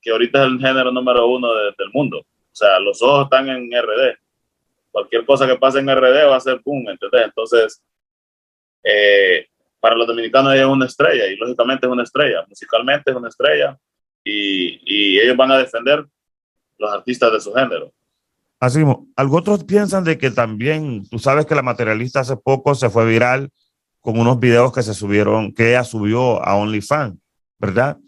que 0.00 0.10
ahorita 0.10 0.42
es 0.44 0.46
el 0.52 0.58
género 0.58 0.90
número 0.90 1.26
uno 1.28 1.54
de- 1.54 1.74
del 1.78 1.90
mundo. 1.92 2.18
O 2.20 2.56
sea, 2.56 2.78
los 2.80 3.00
ojos 3.02 3.24
están 3.24 3.48
en 3.48 3.70
RD. 3.72 4.16
Cualquier 4.94 5.26
cosa 5.26 5.44
que 5.48 5.56
pase 5.56 5.80
en 5.80 5.88
RD 5.88 6.28
va 6.30 6.36
a 6.36 6.40
ser 6.40 6.60
boom, 6.64 6.88
¿entendés? 6.88 7.24
Entonces, 7.24 7.82
eh, 8.84 9.48
para 9.80 9.96
los 9.96 10.06
dominicanos 10.06 10.54
ella 10.54 10.62
es 10.62 10.68
una 10.68 10.86
estrella 10.86 11.26
y 11.26 11.34
lógicamente 11.34 11.84
es 11.84 11.92
una 11.92 12.04
estrella, 12.04 12.44
musicalmente 12.48 13.10
es 13.10 13.16
una 13.16 13.28
estrella 13.28 13.76
y, 14.22 14.78
y 14.86 15.18
ellos 15.18 15.36
van 15.36 15.50
a 15.50 15.58
defender 15.58 16.06
los 16.78 16.92
artistas 16.92 17.32
de 17.32 17.40
su 17.40 17.52
género. 17.52 17.92
Así 18.60 18.78
mismo, 18.78 19.08
algo 19.16 19.38
otros 19.38 19.64
piensan 19.64 20.04
de 20.04 20.16
que 20.16 20.30
también, 20.30 21.04
tú 21.08 21.18
sabes 21.18 21.44
que 21.44 21.56
la 21.56 21.62
materialista 21.62 22.20
hace 22.20 22.36
poco 22.36 22.76
se 22.76 22.88
fue 22.88 23.04
viral 23.04 23.50
con 23.98 24.16
unos 24.16 24.38
videos 24.38 24.72
que 24.72 24.84
se 24.84 24.94
subieron, 24.94 25.52
que 25.52 25.70
ella 25.70 25.82
subió 25.82 26.40
a 26.40 26.54
OnlyFans, 26.54 27.18
¿verdad? 27.58 27.98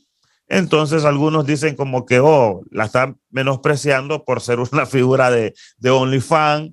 Entonces 0.48 1.04
algunos 1.04 1.46
dicen 1.46 1.74
como 1.74 2.06
que, 2.06 2.20
oh, 2.20 2.62
la 2.70 2.84
están 2.84 3.18
menospreciando 3.30 4.24
por 4.24 4.40
ser 4.40 4.60
una 4.60 4.86
figura 4.86 5.30
de, 5.30 5.52
de 5.78 5.90
OnlyFans. 5.90 6.72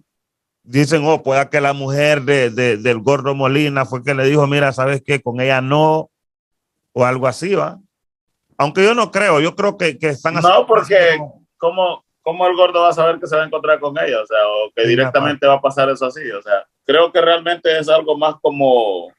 Dicen, 0.65 1.03
oh, 1.05 1.21
pueda 1.21 1.49
que 1.49 1.59
la 1.59 1.73
mujer 1.73 2.21
de, 2.21 2.49
de- 2.49 2.77
del 2.77 2.99
gordo 2.99 3.35
Molina 3.35 3.85
fue 3.85 4.01
que 4.03 4.13
le 4.13 4.25
dijo, 4.25 4.47
mira, 4.47 4.71
¿sabes 4.71 5.03
qué? 5.05 5.21
Con 5.21 5.41
ella 5.41 5.59
no, 5.61 6.09
o 6.93 7.05
algo 7.05 7.27
así, 7.27 7.53
¿va? 7.53 7.79
Aunque 8.57 8.83
yo 8.83 8.93
no 8.95 9.11
creo, 9.11 9.41
yo 9.41 9.55
creo 9.55 9.77
que, 9.77 9.97
que 9.99 10.09
están 10.09 10.35
No, 10.35 10.65
porque 10.65 11.15
como- 11.17 11.45
¿cómo, 11.57 12.05
¿cómo 12.21 12.47
el 12.47 12.55
gordo 12.55 12.81
va 12.81 12.89
a 12.89 12.93
saber 12.93 13.19
que 13.19 13.27
se 13.27 13.35
va 13.35 13.43
a 13.43 13.47
encontrar 13.47 13.79
con 13.81 13.97
ella? 13.97 14.21
O 14.21 14.25
sea, 14.25 14.37
o 14.47 14.71
que 14.73 14.83
directamente 14.87 15.45
va 15.47 15.55
a 15.55 15.61
pasar 15.61 15.89
eso 15.89 16.05
así. 16.05 16.29
O 16.31 16.41
sea, 16.41 16.65
creo 16.85 17.11
que 17.11 17.19
realmente 17.19 17.77
es 17.77 17.89
algo 17.89 18.17
más 18.17 18.35
como... 18.41 19.11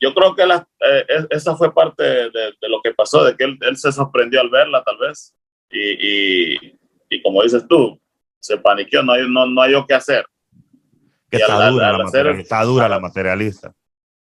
Yo 0.00 0.14
creo 0.14 0.34
que 0.34 0.46
la- 0.46 0.66
eh, 0.80 1.04
es- 1.08 1.26
esa 1.30 1.54
fue 1.56 1.72
parte 1.72 2.02
de, 2.02 2.30
de 2.60 2.68
lo 2.68 2.80
que 2.82 2.92
pasó, 2.94 3.22
de 3.24 3.36
que 3.36 3.44
él, 3.44 3.58
él 3.60 3.76
se 3.76 3.92
sorprendió 3.92 4.40
al 4.40 4.48
verla 4.50 4.82
tal 4.82 4.96
vez. 4.98 5.34
Y, 5.70 6.54
y, 6.54 6.78
y 7.10 7.22
como 7.22 7.42
dices 7.42 7.66
tú, 7.68 8.00
se 8.40 8.56
paniqueó, 8.58 9.02
no 9.02 9.12
hay, 9.12 9.22
no, 9.28 9.46
no 9.46 9.62
hay 9.62 9.74
qué 9.86 9.94
hacer. 9.94 10.24
que 11.30 11.36
y 11.38 11.40
está 11.40 11.66
al- 11.66 11.72
dura, 11.72 11.88
al 11.90 11.98
la 11.98 12.04
hacer- 12.04 12.24
materialista, 12.24 12.42
está 12.56 12.64
dura 12.64 12.88
la 12.88 12.96
al- 12.96 13.02
materialista. 13.02 13.72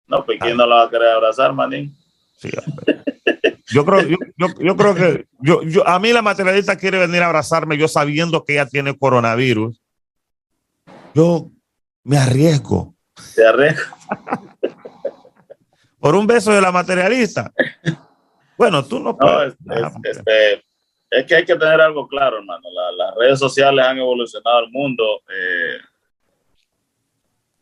No, 0.06 0.24
pues 0.24 0.38
¿quién 0.40 0.56
no 0.56 0.66
la 0.66 0.76
va 0.76 0.82
a 0.84 0.90
querer 0.90 1.08
abrazar, 1.08 1.52
manín? 1.52 1.94
Sí, 2.38 2.50
yo 3.72 3.84
creo, 3.84 4.02
yo, 4.02 4.16
yo, 4.36 4.46
yo 4.60 4.76
creo 4.76 4.94
que 4.94 5.26
yo, 5.40 5.62
yo, 5.62 5.86
a 5.88 5.98
mí 5.98 6.12
la 6.12 6.20
materialista 6.22 6.76
quiere 6.76 6.98
venir 6.98 7.22
a 7.22 7.26
abrazarme, 7.26 7.76
yo 7.78 7.88
sabiendo 7.88 8.44
que 8.44 8.54
ella 8.54 8.66
tiene 8.66 8.96
coronavirus. 8.96 9.80
Yo 11.14 11.50
me 12.02 12.18
arriesgo 12.18 12.94
Te 13.34 13.46
arreglo. 13.46 13.82
por 15.98 16.14
un 16.14 16.26
beso 16.26 16.52
de 16.52 16.60
la 16.60 16.70
materialista. 16.72 17.52
Bueno, 18.58 18.84
tú 18.84 18.98
no 19.00 19.10
No, 19.12 19.16
puedes. 19.18 19.54
es, 19.54 19.58
es- 20.04 20.18
este, 20.18 20.64
es 21.18 21.26
que 21.26 21.34
hay 21.36 21.44
que 21.44 21.56
tener 21.56 21.80
algo 21.80 22.06
claro, 22.08 22.38
hermano. 22.38 22.68
La- 22.72 22.92
las 22.92 23.14
redes 23.16 23.38
sociales 23.38 23.84
han 23.84 23.98
evolucionado 23.98 24.60
el 24.60 24.70
mundo. 24.70 25.22
eh, 25.28 25.78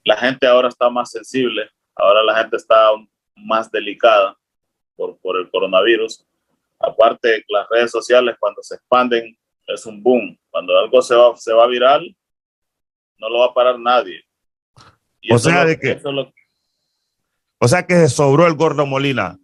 la 0.04 0.16
gente 0.16 0.46
ahora 0.46 0.68
está 0.68 0.90
más 0.90 1.10
sensible. 1.12 1.70
Ahora 1.94 2.22
la 2.24 2.36
gente 2.38 2.56
está 2.56 2.90
más 3.36 3.70
delicada 3.70 4.36
por, 4.96 5.16
por 5.18 5.36
el 5.38 5.48
coronavirus. 5.50 6.24
Aparte, 6.80 7.44
las 7.48 7.68
redes 7.68 7.90
sociales 7.92 8.34
cuando 8.40 8.62
se 8.62 8.74
expanden 8.74 9.36
es 9.68 9.86
un 9.86 10.02
boom. 10.02 10.36
Cuando 10.50 10.76
algo 10.76 11.00
se 11.02 11.14
va, 11.14 11.36
se 11.36 11.52
va 11.52 11.66
viral, 11.68 12.16
no 13.18 13.28
lo 13.28 13.38
va 13.40 13.46
a 13.46 13.54
parar 13.54 13.78
nadie. 13.78 14.24
Y 15.20 15.32
O 15.32 15.38
sea, 15.38 15.64
de 15.64 15.78
que- 15.78 16.00
lo- 16.02 16.32
O 17.60 17.68
sea 17.68 17.86
que 17.86 17.94
se 17.94 18.08
sobró 18.08 18.48
el 18.48 18.54
gordo 18.54 18.84
Molina. 18.86 19.38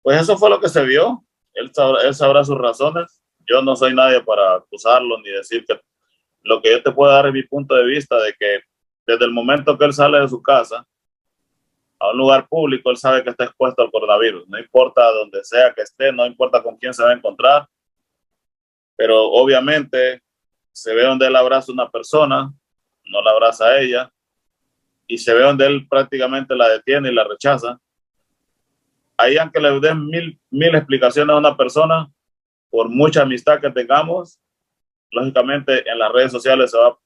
Pues 0.00 0.22
eso 0.22 0.38
fue 0.38 0.48
lo 0.48 0.60
que 0.60 0.70
se 0.70 0.82
vio. 0.82 1.22
Él 1.56 1.72
sabrá, 2.14 2.44
sus 2.44 2.58
razones. 2.58 3.22
Yo 3.48 3.62
no 3.62 3.74
soy 3.74 3.94
nadie 3.94 4.20
para 4.20 4.56
acusarlo 4.56 5.18
ni 5.18 5.30
decir 5.30 5.64
que 5.66 5.80
lo 6.42 6.60
que 6.60 6.70
yo 6.70 6.82
te 6.82 6.92
puedo 6.92 7.10
dar 7.10 7.26
es 7.26 7.32
mi 7.32 7.42
punto 7.42 7.74
de 7.74 7.84
vista 7.84 8.20
de 8.20 8.34
que 8.38 8.60
desde 9.06 9.24
el 9.24 9.32
momento 9.32 9.76
que 9.76 9.86
él 9.86 9.92
sale 9.92 10.20
de 10.20 10.28
su 10.28 10.42
casa 10.42 10.86
a 11.98 12.10
un 12.10 12.18
lugar 12.18 12.46
público, 12.46 12.90
él 12.90 12.98
sabe 12.98 13.24
que 13.24 13.30
está 13.30 13.44
expuesto 13.44 13.82
al 13.82 13.90
coronavirus. 13.90 14.46
No 14.48 14.58
importa 14.58 15.10
donde 15.12 15.42
sea 15.44 15.72
que 15.72 15.82
esté, 15.82 16.12
no 16.12 16.26
importa 16.26 16.62
con 16.62 16.76
quién 16.76 16.92
se 16.92 17.02
va 17.02 17.10
a 17.10 17.14
encontrar, 17.14 17.66
pero 18.94 19.24
obviamente 19.24 20.22
se 20.72 20.94
ve 20.94 21.04
donde 21.04 21.26
él 21.26 21.36
abraza 21.36 21.72
a 21.72 21.74
una 21.74 21.90
persona, 21.90 22.52
no 23.04 23.22
la 23.22 23.30
abraza 23.30 23.66
a 23.66 23.80
ella, 23.80 24.12
y 25.06 25.16
se 25.16 25.32
ve 25.32 25.40
donde 25.40 25.66
él 25.66 25.86
prácticamente 25.88 26.54
la 26.54 26.68
detiene 26.68 27.08
y 27.10 27.14
la 27.14 27.24
rechaza 27.24 27.80
ahí 29.16 29.36
aunque 29.36 29.60
le 29.60 29.80
den 29.80 30.06
mil, 30.06 30.38
mil 30.50 30.74
explicaciones 30.74 31.34
a 31.34 31.38
una 31.38 31.56
persona, 31.56 32.10
por 32.70 32.88
mucha 32.88 33.22
amistad 33.22 33.60
que 33.60 33.70
tengamos, 33.70 34.38
lógicamente 35.10 35.88
en 35.88 35.98
las 35.98 36.12
redes 36.12 36.32
sociales 36.32 36.70
se 36.70 36.78
va 36.78 36.96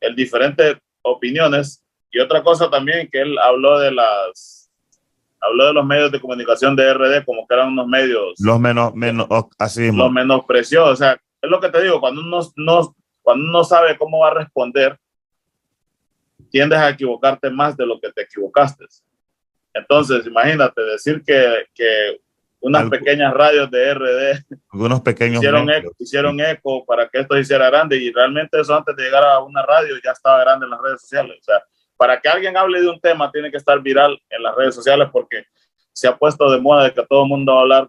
en 0.00 0.16
diferentes 0.16 0.76
opiniones. 1.02 1.84
Y 2.10 2.20
otra 2.20 2.42
cosa 2.42 2.70
también 2.70 3.08
que 3.10 3.20
él 3.20 3.38
habló 3.38 3.78
de 3.78 3.90
las, 3.90 4.70
habló 5.40 5.66
de 5.66 5.72
los 5.72 5.84
medios 5.86 6.10
de 6.12 6.20
comunicación 6.20 6.74
de 6.76 6.92
RD 6.92 7.24
como 7.24 7.46
que 7.46 7.54
eran 7.54 7.68
unos 7.68 7.86
medios, 7.86 8.34
Los 8.38 8.58
menos, 8.58 8.94
menos, 8.94 9.26
así 9.58 9.82
mismo. 9.82 10.04
los 10.04 10.12
menospreció. 10.12 10.86
O 10.86 10.96
sea, 10.96 11.20
es 11.40 11.50
lo 11.50 11.60
que 11.60 11.68
te 11.68 11.82
digo, 11.82 12.00
cuando 12.00 12.20
uno 12.20 12.40
no, 12.56 12.96
cuando 13.22 13.44
uno 13.48 13.64
sabe 13.64 13.96
cómo 13.98 14.20
va 14.20 14.28
a 14.28 14.34
responder, 14.34 14.98
tiendes 16.50 16.78
a 16.78 16.90
equivocarte 16.90 17.50
más 17.50 17.76
de 17.76 17.86
lo 17.86 18.00
que 18.00 18.12
te 18.12 18.22
equivocaste. 18.22 18.84
Entonces, 19.74 20.26
imagínate 20.26 20.80
decir 20.82 21.22
que, 21.26 21.66
que 21.74 22.20
unas 22.60 22.82
Algo- 22.82 22.90
pequeñas 22.92 23.34
radios 23.34 23.70
de 23.70 23.92
RD 23.94 24.44
Algunos 24.72 25.00
pequeños. 25.02 25.36
hicieron 25.42 25.68
eco, 25.70 25.92
hicieron 25.98 26.40
eco 26.40 26.84
para 26.86 27.08
que 27.08 27.18
esto 27.20 27.34
se 27.34 27.40
hiciera 27.42 27.68
grande 27.68 27.96
y 27.96 28.10
realmente 28.12 28.58
eso 28.60 28.74
antes 28.74 28.94
de 28.96 29.02
llegar 29.02 29.24
a 29.24 29.40
una 29.40 29.62
radio 29.66 29.96
ya 30.02 30.12
estaba 30.12 30.40
grande 30.40 30.64
en 30.64 30.70
las 30.70 30.80
redes 30.80 31.00
sociales. 31.02 31.36
O 31.40 31.44
sea, 31.44 31.62
para 31.96 32.20
que 32.20 32.28
alguien 32.28 32.56
hable 32.56 32.80
de 32.80 32.88
un 32.88 33.00
tema 33.00 33.30
tiene 33.30 33.50
que 33.50 33.56
estar 33.58 33.78
viral 33.80 34.18
en 34.30 34.42
las 34.42 34.54
redes 34.54 34.74
sociales 34.74 35.08
porque 35.12 35.44
se 35.92 36.08
ha 36.08 36.16
puesto 36.16 36.50
de 36.50 36.58
moda 36.60 36.84
de 36.84 36.94
que 36.94 37.04
todo 37.06 37.24
el 37.24 37.28
mundo 37.28 37.52
va 37.52 37.58
a 37.58 37.62
hablar 37.62 37.88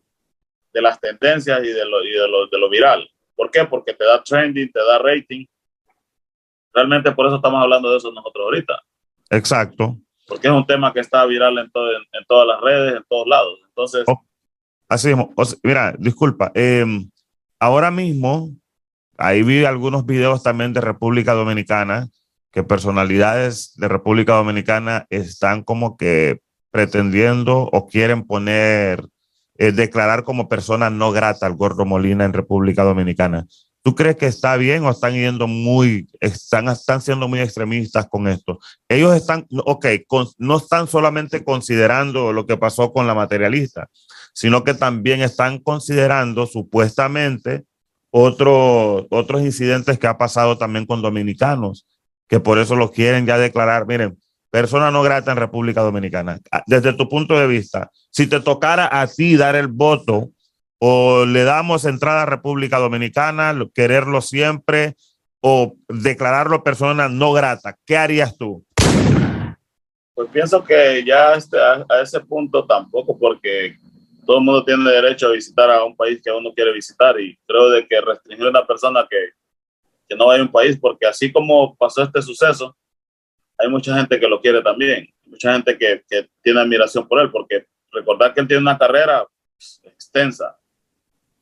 de 0.74 0.82
las 0.82 1.00
tendencias 1.00 1.64
y 1.64 1.68
de 1.72 1.86
lo, 1.86 2.04
y 2.04 2.12
de 2.12 2.28
lo, 2.28 2.48
de 2.48 2.60
lo 2.60 2.70
viral. 2.70 3.10
¿Por 3.36 3.50
qué? 3.50 3.64
Porque 3.66 3.94
te 3.94 4.04
da 4.06 4.22
trending, 4.22 4.72
te 4.72 4.80
da 4.80 4.98
rating. 5.00 5.46
Realmente 6.74 7.12
por 7.14 7.28
eso 7.28 7.38
estamos 7.38 7.62
hablando 7.62 7.90
de 7.92 7.98
eso 7.98 8.12
nosotros 8.12 8.44
ahorita. 8.44 8.82
Exacto. 9.30 9.98
Porque 10.28 10.48
es 10.48 10.54
un 10.54 10.66
tema 10.66 10.92
que 10.94 11.00
está 11.00 11.26
viral 11.26 11.58
en, 11.58 11.72
todas 11.72 12.48
las 12.48 12.62
redes, 12.62 12.98
en 12.98 13.04
todos 13.08 13.28
lados. 13.28 13.60
Entonces. 13.68 14.04
Oh, 14.08 14.22
así 14.90 15.10
mismo. 15.10 15.34
mira, 15.64 15.96
disculpa. 15.98 16.52
Em, 16.56 17.10
ahora 17.60 17.92
mismo, 17.92 18.50
ahí 19.18 19.44
vi 19.44 19.66
algunos 19.66 20.06
videos 20.06 20.44
también 20.44 20.74
de 20.74 20.82
República 20.82 21.34
Dominicana, 21.34 22.10
que 22.52 22.64
personalidades 22.64 23.74
de 23.76 23.88
República 23.88 24.34
Dominicana 24.34 25.06
están 25.10 25.64
como 25.64 25.98
que 25.98 26.40
pretendiendo 26.72 27.70
o 27.72 27.88
quieren 27.88 28.26
poner 28.26 29.08
declarar 29.58 30.24
como 30.24 30.50
persona 30.50 30.90
no 30.90 31.12
grata 31.12 31.46
al 31.46 31.56
Gordo 31.56 31.86
Molina 31.86 32.26
en 32.26 32.34
República 32.34 32.84
Dominicana. 32.84 33.48
¿Tú 33.86 33.94
crees 33.94 34.16
que 34.16 34.26
está 34.26 34.58
bien 34.58 34.84
o 34.84 34.90
están 34.90 35.14
yendo 35.14 35.46
muy, 35.46 36.10
están, 36.20 36.70
están 36.70 37.02
siendo 37.02 37.28
muy 37.28 37.40
extremistas 37.40 38.08
con 38.10 38.28
esto? 38.28 38.58
Ellos 38.90 39.16
están, 39.16 39.46
ok, 39.64 39.86
no 40.40 40.58
están 40.58 40.88
solamente 40.88 41.44
considerando 41.44 42.34
lo 42.34 42.48
que 42.48 42.58
pasó 42.58 42.92
con 42.92 43.06
la 43.06 43.14
materialista, 43.14 43.88
sino 44.34 44.64
que 44.64 44.74
también 44.74 45.22
están 45.22 45.60
considerando 45.60 46.48
supuestamente 46.48 47.66
otro, 48.10 49.06
otros 49.12 49.44
incidentes 49.44 50.00
que 50.00 50.08
ha 50.08 50.18
pasado 50.18 50.58
también 50.58 50.88
con 50.88 51.04
dominicanos, 51.04 51.86
que 52.28 52.40
por 52.40 52.58
eso 52.58 52.76
lo 52.76 52.90
quieren 52.90 53.28
ya 53.28 53.38
declarar. 53.38 53.86
Miren, 53.86 54.18
persona 54.50 54.90
no 54.90 55.04
grata 55.04 55.32
en 55.32 55.38
República 55.38 55.82
Dominicana. 55.82 56.40
Ah, 56.52 56.64
desde 56.66 56.94
tu 56.94 57.08
punto 57.08 57.38
de 57.38 57.46
vista, 57.46 57.92
si 58.10 58.26
te 58.26 58.40
tocara 58.40 58.90
a 59.00 59.06
ti 59.06 59.38
dar 59.38 59.56
el 59.56 59.68
voto 59.68 60.32
o 60.88 61.26
le 61.26 61.44
damos 61.44 61.84
entrada 61.86 62.22
a 62.22 62.26
República 62.28 62.78
Dominicana, 62.78 63.58
quererlo 63.74 64.22
siempre 64.22 64.94
o 65.42 65.74
declararlo 65.90 66.64
persona 66.64 67.10
no 67.10 67.34
grata, 67.34 67.76
¿qué 67.88 67.98
harías 67.98 68.38
tú? 68.38 68.64
Pues 70.14 70.30
pienso 70.32 70.64
que 70.64 71.04
ya 71.04 71.34
este, 71.34 71.58
a, 71.60 71.84
ese 72.04 72.20
punto 72.20 72.68
tampoco, 72.68 73.18
porque 73.18 73.78
todo 74.28 74.38
el 74.38 74.44
mundo 74.44 74.64
tiene 74.64 74.92
derecho 74.92 75.26
a 75.26 75.32
visitar 75.32 75.72
a 75.72 75.84
un 75.84 75.96
país 75.96 76.22
que 76.24 76.30
uno 76.30 76.54
quiere 76.54 76.72
visitar 76.72 77.20
y 77.20 77.36
creo 77.48 77.72
de 77.72 77.88
que 77.88 78.02
restringir 78.02 78.46
a 78.46 78.50
una 78.52 78.68
persona 78.68 79.08
que, 79.10 79.30
que 80.08 80.16
no 80.16 80.28
vaya 80.28 80.42
a 80.44 80.46
un 80.46 80.52
país, 80.52 80.78
porque 80.80 81.08
así 81.08 81.32
como 81.32 81.76
pasó 81.78 82.04
este 82.04 82.22
suceso, 82.22 82.78
hay 83.58 83.70
mucha 83.70 83.96
gente 83.96 84.20
que 84.20 84.28
lo 84.28 84.40
quiere 84.40 84.62
también, 84.62 85.08
mucha 85.26 85.52
gente 85.52 85.80
que, 85.80 86.04
que 86.08 86.30
tiene 86.44 86.62
admiración 86.62 87.08
por 87.08 87.22
él, 87.22 87.32
porque 87.32 87.66
recordar 87.92 88.36
que 88.36 88.42
él 88.42 88.48
tiene 88.48 88.62
una 88.62 88.78
carrera 88.78 89.26
extensa 89.82 90.56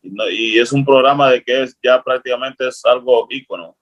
y, 0.04 0.60
es 0.60 0.72
un 0.72 0.86
programa 0.86 1.32
de 1.32 1.44
que 1.44 1.64
es, 1.64 1.78
ya 1.82 2.02
prácticamente 2.02 2.68
es 2.68 2.84
algo 2.86 3.28
ícono. 3.30 3.76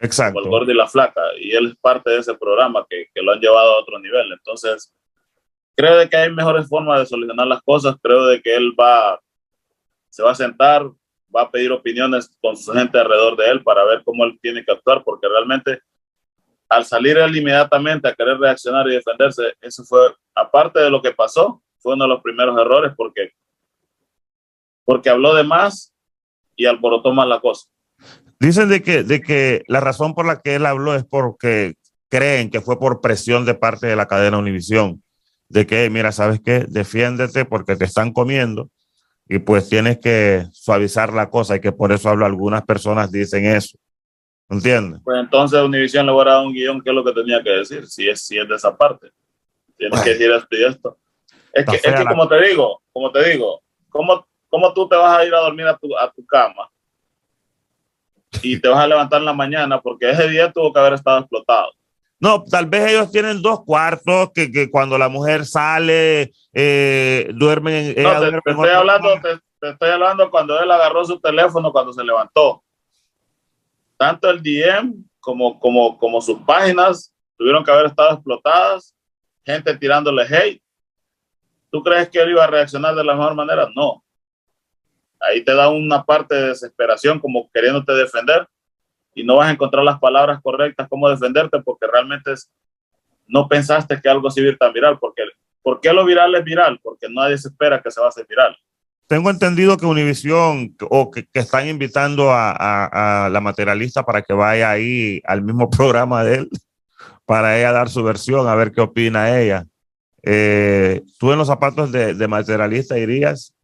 Exacto. 0.00 0.38
el 0.38 0.48
gordo 0.48 0.70
y 0.70 0.76
la 0.76 0.86
flaca, 0.86 1.22
y 1.40 1.50
él 1.50 1.68
es 1.68 1.76
parte 1.76 2.10
de 2.10 2.18
ese 2.18 2.32
programa 2.34 2.86
que, 2.88 3.06
que 3.12 3.20
lo 3.20 3.32
han 3.32 3.40
llevado 3.40 3.72
a 3.72 3.80
otro 3.80 3.98
nivel. 3.98 4.32
Entonces, 4.32 4.94
creo 5.76 5.96
de 5.96 6.08
que 6.08 6.16
hay 6.16 6.32
mejores 6.32 6.68
formas 6.68 7.00
de 7.00 7.06
solucionar 7.06 7.46
las 7.46 7.62
cosas, 7.62 7.96
creo 8.00 8.26
de 8.26 8.40
que 8.40 8.54
él 8.54 8.74
va, 8.78 9.20
se 10.08 10.22
va 10.22 10.30
a 10.30 10.36
sentar, 10.36 10.88
va 11.34 11.42
a 11.42 11.50
pedir 11.50 11.72
opiniones 11.72 12.30
con 12.40 12.56
su 12.56 12.72
gente 12.72 12.98
alrededor 12.98 13.36
de 13.36 13.50
él 13.50 13.62
para 13.62 13.84
ver 13.84 14.02
cómo 14.04 14.24
él 14.24 14.38
tiene 14.40 14.64
que 14.64 14.72
actuar, 14.72 15.02
porque 15.02 15.28
realmente 15.28 15.80
al 16.68 16.84
salir 16.84 17.16
él 17.16 17.36
inmediatamente 17.36 18.08
a 18.08 18.14
querer 18.14 18.38
reaccionar 18.38 18.86
y 18.88 18.94
defenderse, 18.94 19.54
eso 19.60 19.84
fue, 19.84 20.14
aparte 20.34 20.80
de 20.80 20.90
lo 20.90 21.00
que 21.00 21.12
pasó, 21.12 21.62
fue 21.78 21.94
uno 21.94 22.04
de 22.04 22.10
los 22.10 22.22
primeros 22.22 22.58
errores 22.60 22.92
porque, 22.96 23.32
porque 24.88 25.10
habló 25.10 25.34
de 25.34 25.44
más 25.44 25.92
y 26.56 26.64
alborotó 26.64 27.12
más 27.12 27.28
la 27.28 27.40
cosa. 27.40 27.68
Dicen 28.40 28.70
de 28.70 28.82
que, 28.82 29.02
de 29.02 29.20
que 29.20 29.62
la 29.66 29.80
razón 29.80 30.14
por 30.14 30.24
la 30.24 30.40
que 30.40 30.54
él 30.54 30.64
habló 30.64 30.94
es 30.94 31.04
porque 31.04 31.74
creen 32.08 32.48
que 32.48 32.62
fue 32.62 32.78
por 32.78 33.02
presión 33.02 33.44
de 33.44 33.52
parte 33.52 33.86
de 33.86 33.96
la 33.96 34.08
cadena 34.08 34.38
Univisión, 34.38 35.02
de 35.50 35.66
que, 35.66 35.90
mira, 35.90 36.10
¿sabes 36.10 36.40
qué? 36.42 36.64
Defiéndete 36.66 37.44
porque 37.44 37.76
te 37.76 37.84
están 37.84 38.14
comiendo 38.14 38.70
y 39.28 39.40
pues 39.40 39.68
tienes 39.68 39.98
que 39.98 40.46
suavizar 40.52 41.12
la 41.12 41.28
cosa 41.28 41.56
y 41.56 41.60
que 41.60 41.72
por 41.72 41.92
eso 41.92 42.08
hablo, 42.08 42.24
algunas 42.24 42.64
personas 42.64 43.12
dicen 43.12 43.44
eso. 43.44 43.76
¿Entiendes? 44.48 45.02
Pues 45.04 45.20
entonces 45.20 45.60
Univision 45.60 46.06
le 46.06 46.12
hubiera 46.12 46.30
dado 46.30 46.46
un 46.46 46.54
guion 46.54 46.80
que 46.80 46.88
es 46.88 46.96
lo 46.96 47.04
que 47.04 47.12
tenía 47.12 47.42
que 47.42 47.50
decir, 47.50 47.86
si 47.86 48.08
es, 48.08 48.22
si 48.22 48.38
es 48.38 48.48
de 48.48 48.54
esa 48.54 48.74
parte. 48.74 49.10
Tienes 49.76 50.00
que 50.00 50.10
decir 50.14 50.30
esto 50.30 50.56
y 50.56 50.64
esto. 50.64 50.98
Es 51.52 51.66
que, 51.66 51.76
es 51.76 51.82
que 51.82 52.04
como 52.06 52.26
te 52.26 52.40
digo, 52.40 52.80
como 52.90 53.12
te 53.12 53.28
digo, 53.28 53.60
¿cómo, 53.90 54.26
¿cómo 54.48 54.72
tú 54.72 54.88
te 54.88 54.96
vas 54.96 55.18
a 55.18 55.24
ir 55.24 55.34
a 55.34 55.40
dormir 55.40 55.66
a 55.66 55.76
tu, 55.76 55.96
a 55.96 56.10
tu 56.10 56.24
cama 56.26 56.70
y 58.42 58.60
te 58.60 58.68
vas 58.68 58.80
a 58.80 58.86
levantar 58.86 59.20
en 59.20 59.26
la 59.26 59.32
mañana 59.32 59.80
porque 59.80 60.10
ese 60.10 60.28
día 60.28 60.52
tuvo 60.52 60.72
que 60.72 60.80
haber 60.80 60.94
estado 60.94 61.20
explotado? 61.20 61.72
No, 62.20 62.42
tal 62.42 62.66
vez 62.66 62.90
ellos 62.90 63.12
tienen 63.12 63.40
dos 63.40 63.64
cuartos 63.64 64.32
que, 64.34 64.50
que 64.50 64.70
cuando 64.70 64.98
la 64.98 65.08
mujer 65.08 65.46
sale, 65.46 66.32
eh, 66.52 67.30
duermen. 67.32 67.94
No, 67.96 68.20
te, 68.20 68.50
estoy 68.50 68.70
hablando, 68.70 69.08
te, 69.20 69.68
estoy 69.70 69.90
hablando 69.90 70.28
cuando 70.30 70.60
él 70.60 70.70
agarró 70.70 71.04
su 71.04 71.20
teléfono 71.20 71.70
cuando 71.70 71.92
se 71.92 72.02
levantó 72.02 72.64
tanto 73.98 74.30
el 74.30 74.42
DM 74.42 75.04
como, 75.20 75.58
como, 75.58 75.98
como 75.98 76.22
sus 76.22 76.40
páginas 76.42 77.12
tuvieron 77.36 77.62
que 77.62 77.70
haber 77.70 77.86
estado 77.86 78.14
explotadas, 78.14 78.94
gente 79.44 79.76
tirándole 79.76 80.22
hate. 80.22 80.62
¿Tú 81.70 81.82
crees 81.82 82.08
que 82.08 82.18
él 82.18 82.30
iba 82.30 82.44
a 82.44 82.46
reaccionar 82.46 82.94
de 82.94 83.04
la 83.04 83.14
mejor 83.14 83.34
manera? 83.34 83.68
No. 83.74 84.02
Ahí 85.20 85.44
te 85.44 85.54
da 85.54 85.68
una 85.68 86.04
parte 86.04 86.34
de 86.34 86.48
desesperación 86.48 87.18
como 87.18 87.50
queriéndote 87.52 87.92
defender 87.92 88.46
y 89.14 89.24
no 89.24 89.36
vas 89.36 89.48
a 89.48 89.52
encontrar 89.52 89.84
las 89.84 89.98
palabras 89.98 90.40
correctas 90.42 90.88
cómo 90.88 91.08
defenderte 91.08 91.60
porque 91.60 91.86
realmente 91.86 92.34
no 93.26 93.48
pensaste 93.48 94.00
que 94.00 94.08
algo 94.08 94.30
se 94.30 94.40
iba 94.40 94.48
a 94.48 94.52
ir 94.52 94.58
tan 94.58 94.72
viral. 94.72 94.98
Porque, 94.98 95.22
¿Por 95.62 95.80
qué 95.80 95.92
lo 95.92 96.04
viral 96.04 96.34
es 96.34 96.44
viral? 96.44 96.78
Porque 96.82 97.08
nadie 97.10 97.36
se 97.36 97.48
espera 97.48 97.82
que 97.82 97.90
se 97.90 98.00
va 98.00 98.06
a 98.06 98.10
hacer 98.10 98.26
viral. 98.28 98.56
Tengo 99.08 99.30
entendido 99.30 99.76
que 99.76 99.86
Univision 99.86 100.76
o 100.90 101.10
que, 101.10 101.26
están 101.32 101.66
invitando 101.66 102.30
a, 102.30 103.28
la 103.32 103.40
materialista 103.40 104.04
para 104.04 104.22
que 104.22 104.34
vaya 104.34 104.70
ahí 104.70 105.20
al 105.24 105.42
mismo 105.42 105.68
programa 105.76 106.22
de 106.24 106.36
él, 106.36 106.50
para 107.24 107.58
ella 107.58 107.72
dar 107.72 107.88
su 107.88 108.02
versión, 108.02 108.46
a 108.46 108.54
ver 108.54 108.70
qué 108.70 108.82
opina 108.82 109.38
ella. 109.40 109.64
Eh, 110.22 111.02
¿Tú 111.18 111.32
en 111.32 111.38
los 111.38 111.48
zapatos 111.48 111.90
de, 111.90 112.14
de 112.14 112.28
materialista 112.28 112.98
irías? 112.98 113.54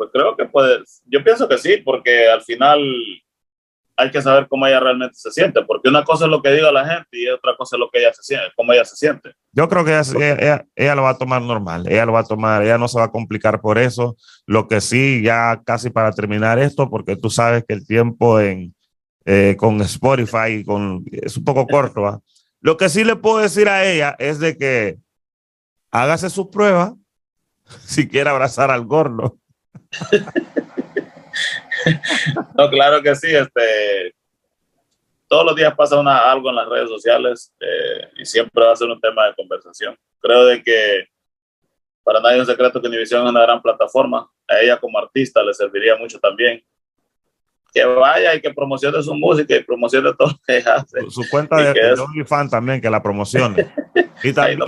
Pues 0.00 0.08
creo 0.14 0.34
que 0.34 0.46
puedes. 0.46 1.02
Yo 1.04 1.22
pienso 1.22 1.46
que 1.46 1.58
sí, 1.58 1.76
porque 1.84 2.26
al 2.26 2.40
final 2.40 2.80
hay 3.96 4.10
que 4.10 4.22
saber 4.22 4.48
cómo 4.48 4.66
ella 4.66 4.80
realmente 4.80 5.14
se 5.14 5.30
siente, 5.30 5.60
porque 5.62 5.90
una 5.90 6.04
cosa 6.04 6.24
es 6.24 6.30
lo 6.30 6.40
que 6.40 6.52
diga 6.52 6.72
la 6.72 6.88
gente 6.88 7.08
y 7.12 7.28
otra 7.28 7.54
cosa 7.54 7.76
es 7.76 7.80
lo 7.80 7.90
que 7.90 7.98
ella 7.98 8.10
se 8.14 8.22
siente, 8.22 8.46
cómo 8.56 8.72
ella 8.72 8.86
se 8.86 8.96
siente. 8.96 9.34
Yo 9.52 9.68
creo 9.68 9.84
que 9.84 9.92
ella, 9.92 10.64
ella, 10.74 10.94
lo 10.94 11.02
va 11.02 11.10
a 11.10 11.18
tomar 11.18 11.42
normal, 11.42 11.86
ella 11.86 12.06
lo 12.06 12.14
va 12.14 12.20
a 12.20 12.24
tomar, 12.24 12.62
ella 12.62 12.78
no 12.78 12.88
se 12.88 12.98
va 12.98 13.04
a 13.04 13.10
complicar 13.10 13.60
por 13.60 13.76
eso. 13.76 14.16
Lo 14.46 14.68
que 14.68 14.80
sí, 14.80 15.20
ya 15.22 15.60
casi 15.66 15.90
para 15.90 16.12
terminar 16.12 16.58
esto, 16.58 16.88
porque 16.88 17.16
tú 17.16 17.28
sabes 17.28 17.66
que 17.68 17.74
el 17.74 17.86
tiempo 17.86 18.40
en, 18.40 18.74
eh, 19.26 19.54
con 19.58 19.82
Spotify 19.82 20.64
con, 20.64 21.04
es 21.12 21.36
un 21.36 21.44
poco 21.44 21.66
corto. 21.66 22.22
Lo 22.62 22.78
que 22.78 22.88
sí 22.88 23.04
le 23.04 23.16
puedo 23.16 23.40
decir 23.40 23.68
a 23.68 23.84
ella 23.84 24.16
es 24.18 24.38
de 24.38 24.56
que 24.56 24.96
hágase 25.90 26.30
su 26.30 26.48
prueba 26.48 26.96
si 27.84 28.08
quiere 28.08 28.30
abrazar 28.30 28.70
al 28.70 28.86
gordo. 28.86 29.39
no, 32.56 32.70
claro 32.70 33.02
que 33.02 33.14
sí. 33.14 33.34
Este, 33.34 34.14
todos 35.28 35.44
los 35.44 35.56
días 35.56 35.74
pasa 35.74 35.98
una, 35.98 36.30
algo 36.30 36.50
en 36.50 36.56
las 36.56 36.68
redes 36.68 36.88
sociales 36.88 37.52
eh, 37.60 38.08
y 38.18 38.24
siempre 38.24 38.64
va 38.64 38.72
a 38.72 38.76
ser 38.76 38.88
un 38.88 39.00
tema 39.00 39.26
de 39.26 39.34
conversación. 39.34 39.96
Creo 40.20 40.46
de 40.46 40.62
que 40.62 41.08
para 42.02 42.20
nadie 42.20 42.36
es 42.36 42.40
un 42.40 42.46
secreto 42.46 42.80
que 42.80 42.88
Univision 42.88 43.24
es 43.24 43.30
una 43.30 43.42
gran 43.42 43.62
plataforma. 43.62 44.28
A 44.48 44.60
ella 44.60 44.78
como 44.78 44.98
artista 44.98 45.42
le 45.42 45.54
serviría 45.54 45.96
mucho 45.96 46.18
también. 46.18 46.62
Que 47.72 47.84
vaya 47.84 48.34
y 48.34 48.40
que 48.40 48.52
promocione 48.52 49.00
su 49.00 49.14
música 49.14 49.54
y 49.54 49.62
promocione 49.62 50.12
todo 50.18 50.28
lo 50.28 50.40
que 50.44 50.56
hace. 50.68 51.08
Su, 51.08 51.22
cuenta 51.30 51.56
de, 51.58 51.72
de 51.72 52.00
OnlyFans 52.00 52.50
también, 52.50 52.80
que 52.80 52.90
la 52.90 53.00
promocione. 53.00 53.72
y 54.24 54.32
también, 54.32 54.58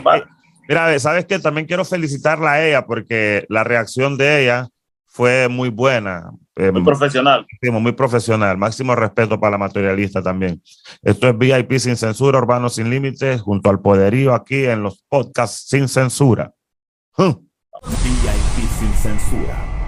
mira, 0.69 0.97
¿sabes 1.01 1.27
qué? 1.27 1.41
También 1.41 1.67
quiero 1.67 1.85
felicitarla 1.85 2.53
a 2.53 2.65
ella 2.65 2.87
porque 2.87 3.45
la 3.49 3.65
reacción 3.65 4.17
de 4.17 4.45
ella 4.45 4.69
fue 5.13 5.49
muy 5.49 5.69
buena. 5.69 6.31
Eh, 6.57 6.73
muy 6.73 6.83
profesional. 6.83 7.47
Muy 7.71 7.93
profesional. 7.93 8.57
Máximo 8.57 8.95
respeto 8.95 9.39
para 9.39 9.53
la 9.53 9.59
materialista 9.59 10.23
también. 10.23 10.63
Esto 11.03 11.29
es 11.29 11.39
VIP 11.39 11.79
sin 11.79 11.97
censura, 11.97 12.39
Urbano 12.39 12.71
sin 12.71 12.89
límites, 12.89 13.43
junto 13.43 13.69
al 13.69 13.81
poderío 13.81 14.35
aquí 14.35 14.65
en 14.65 14.83
los 14.83 15.05
podcasts 15.09 15.69
sin 15.69 15.87
censura. 15.89 16.53
VIP 17.19 18.69
sin 18.79 18.93
censura. 18.95 19.82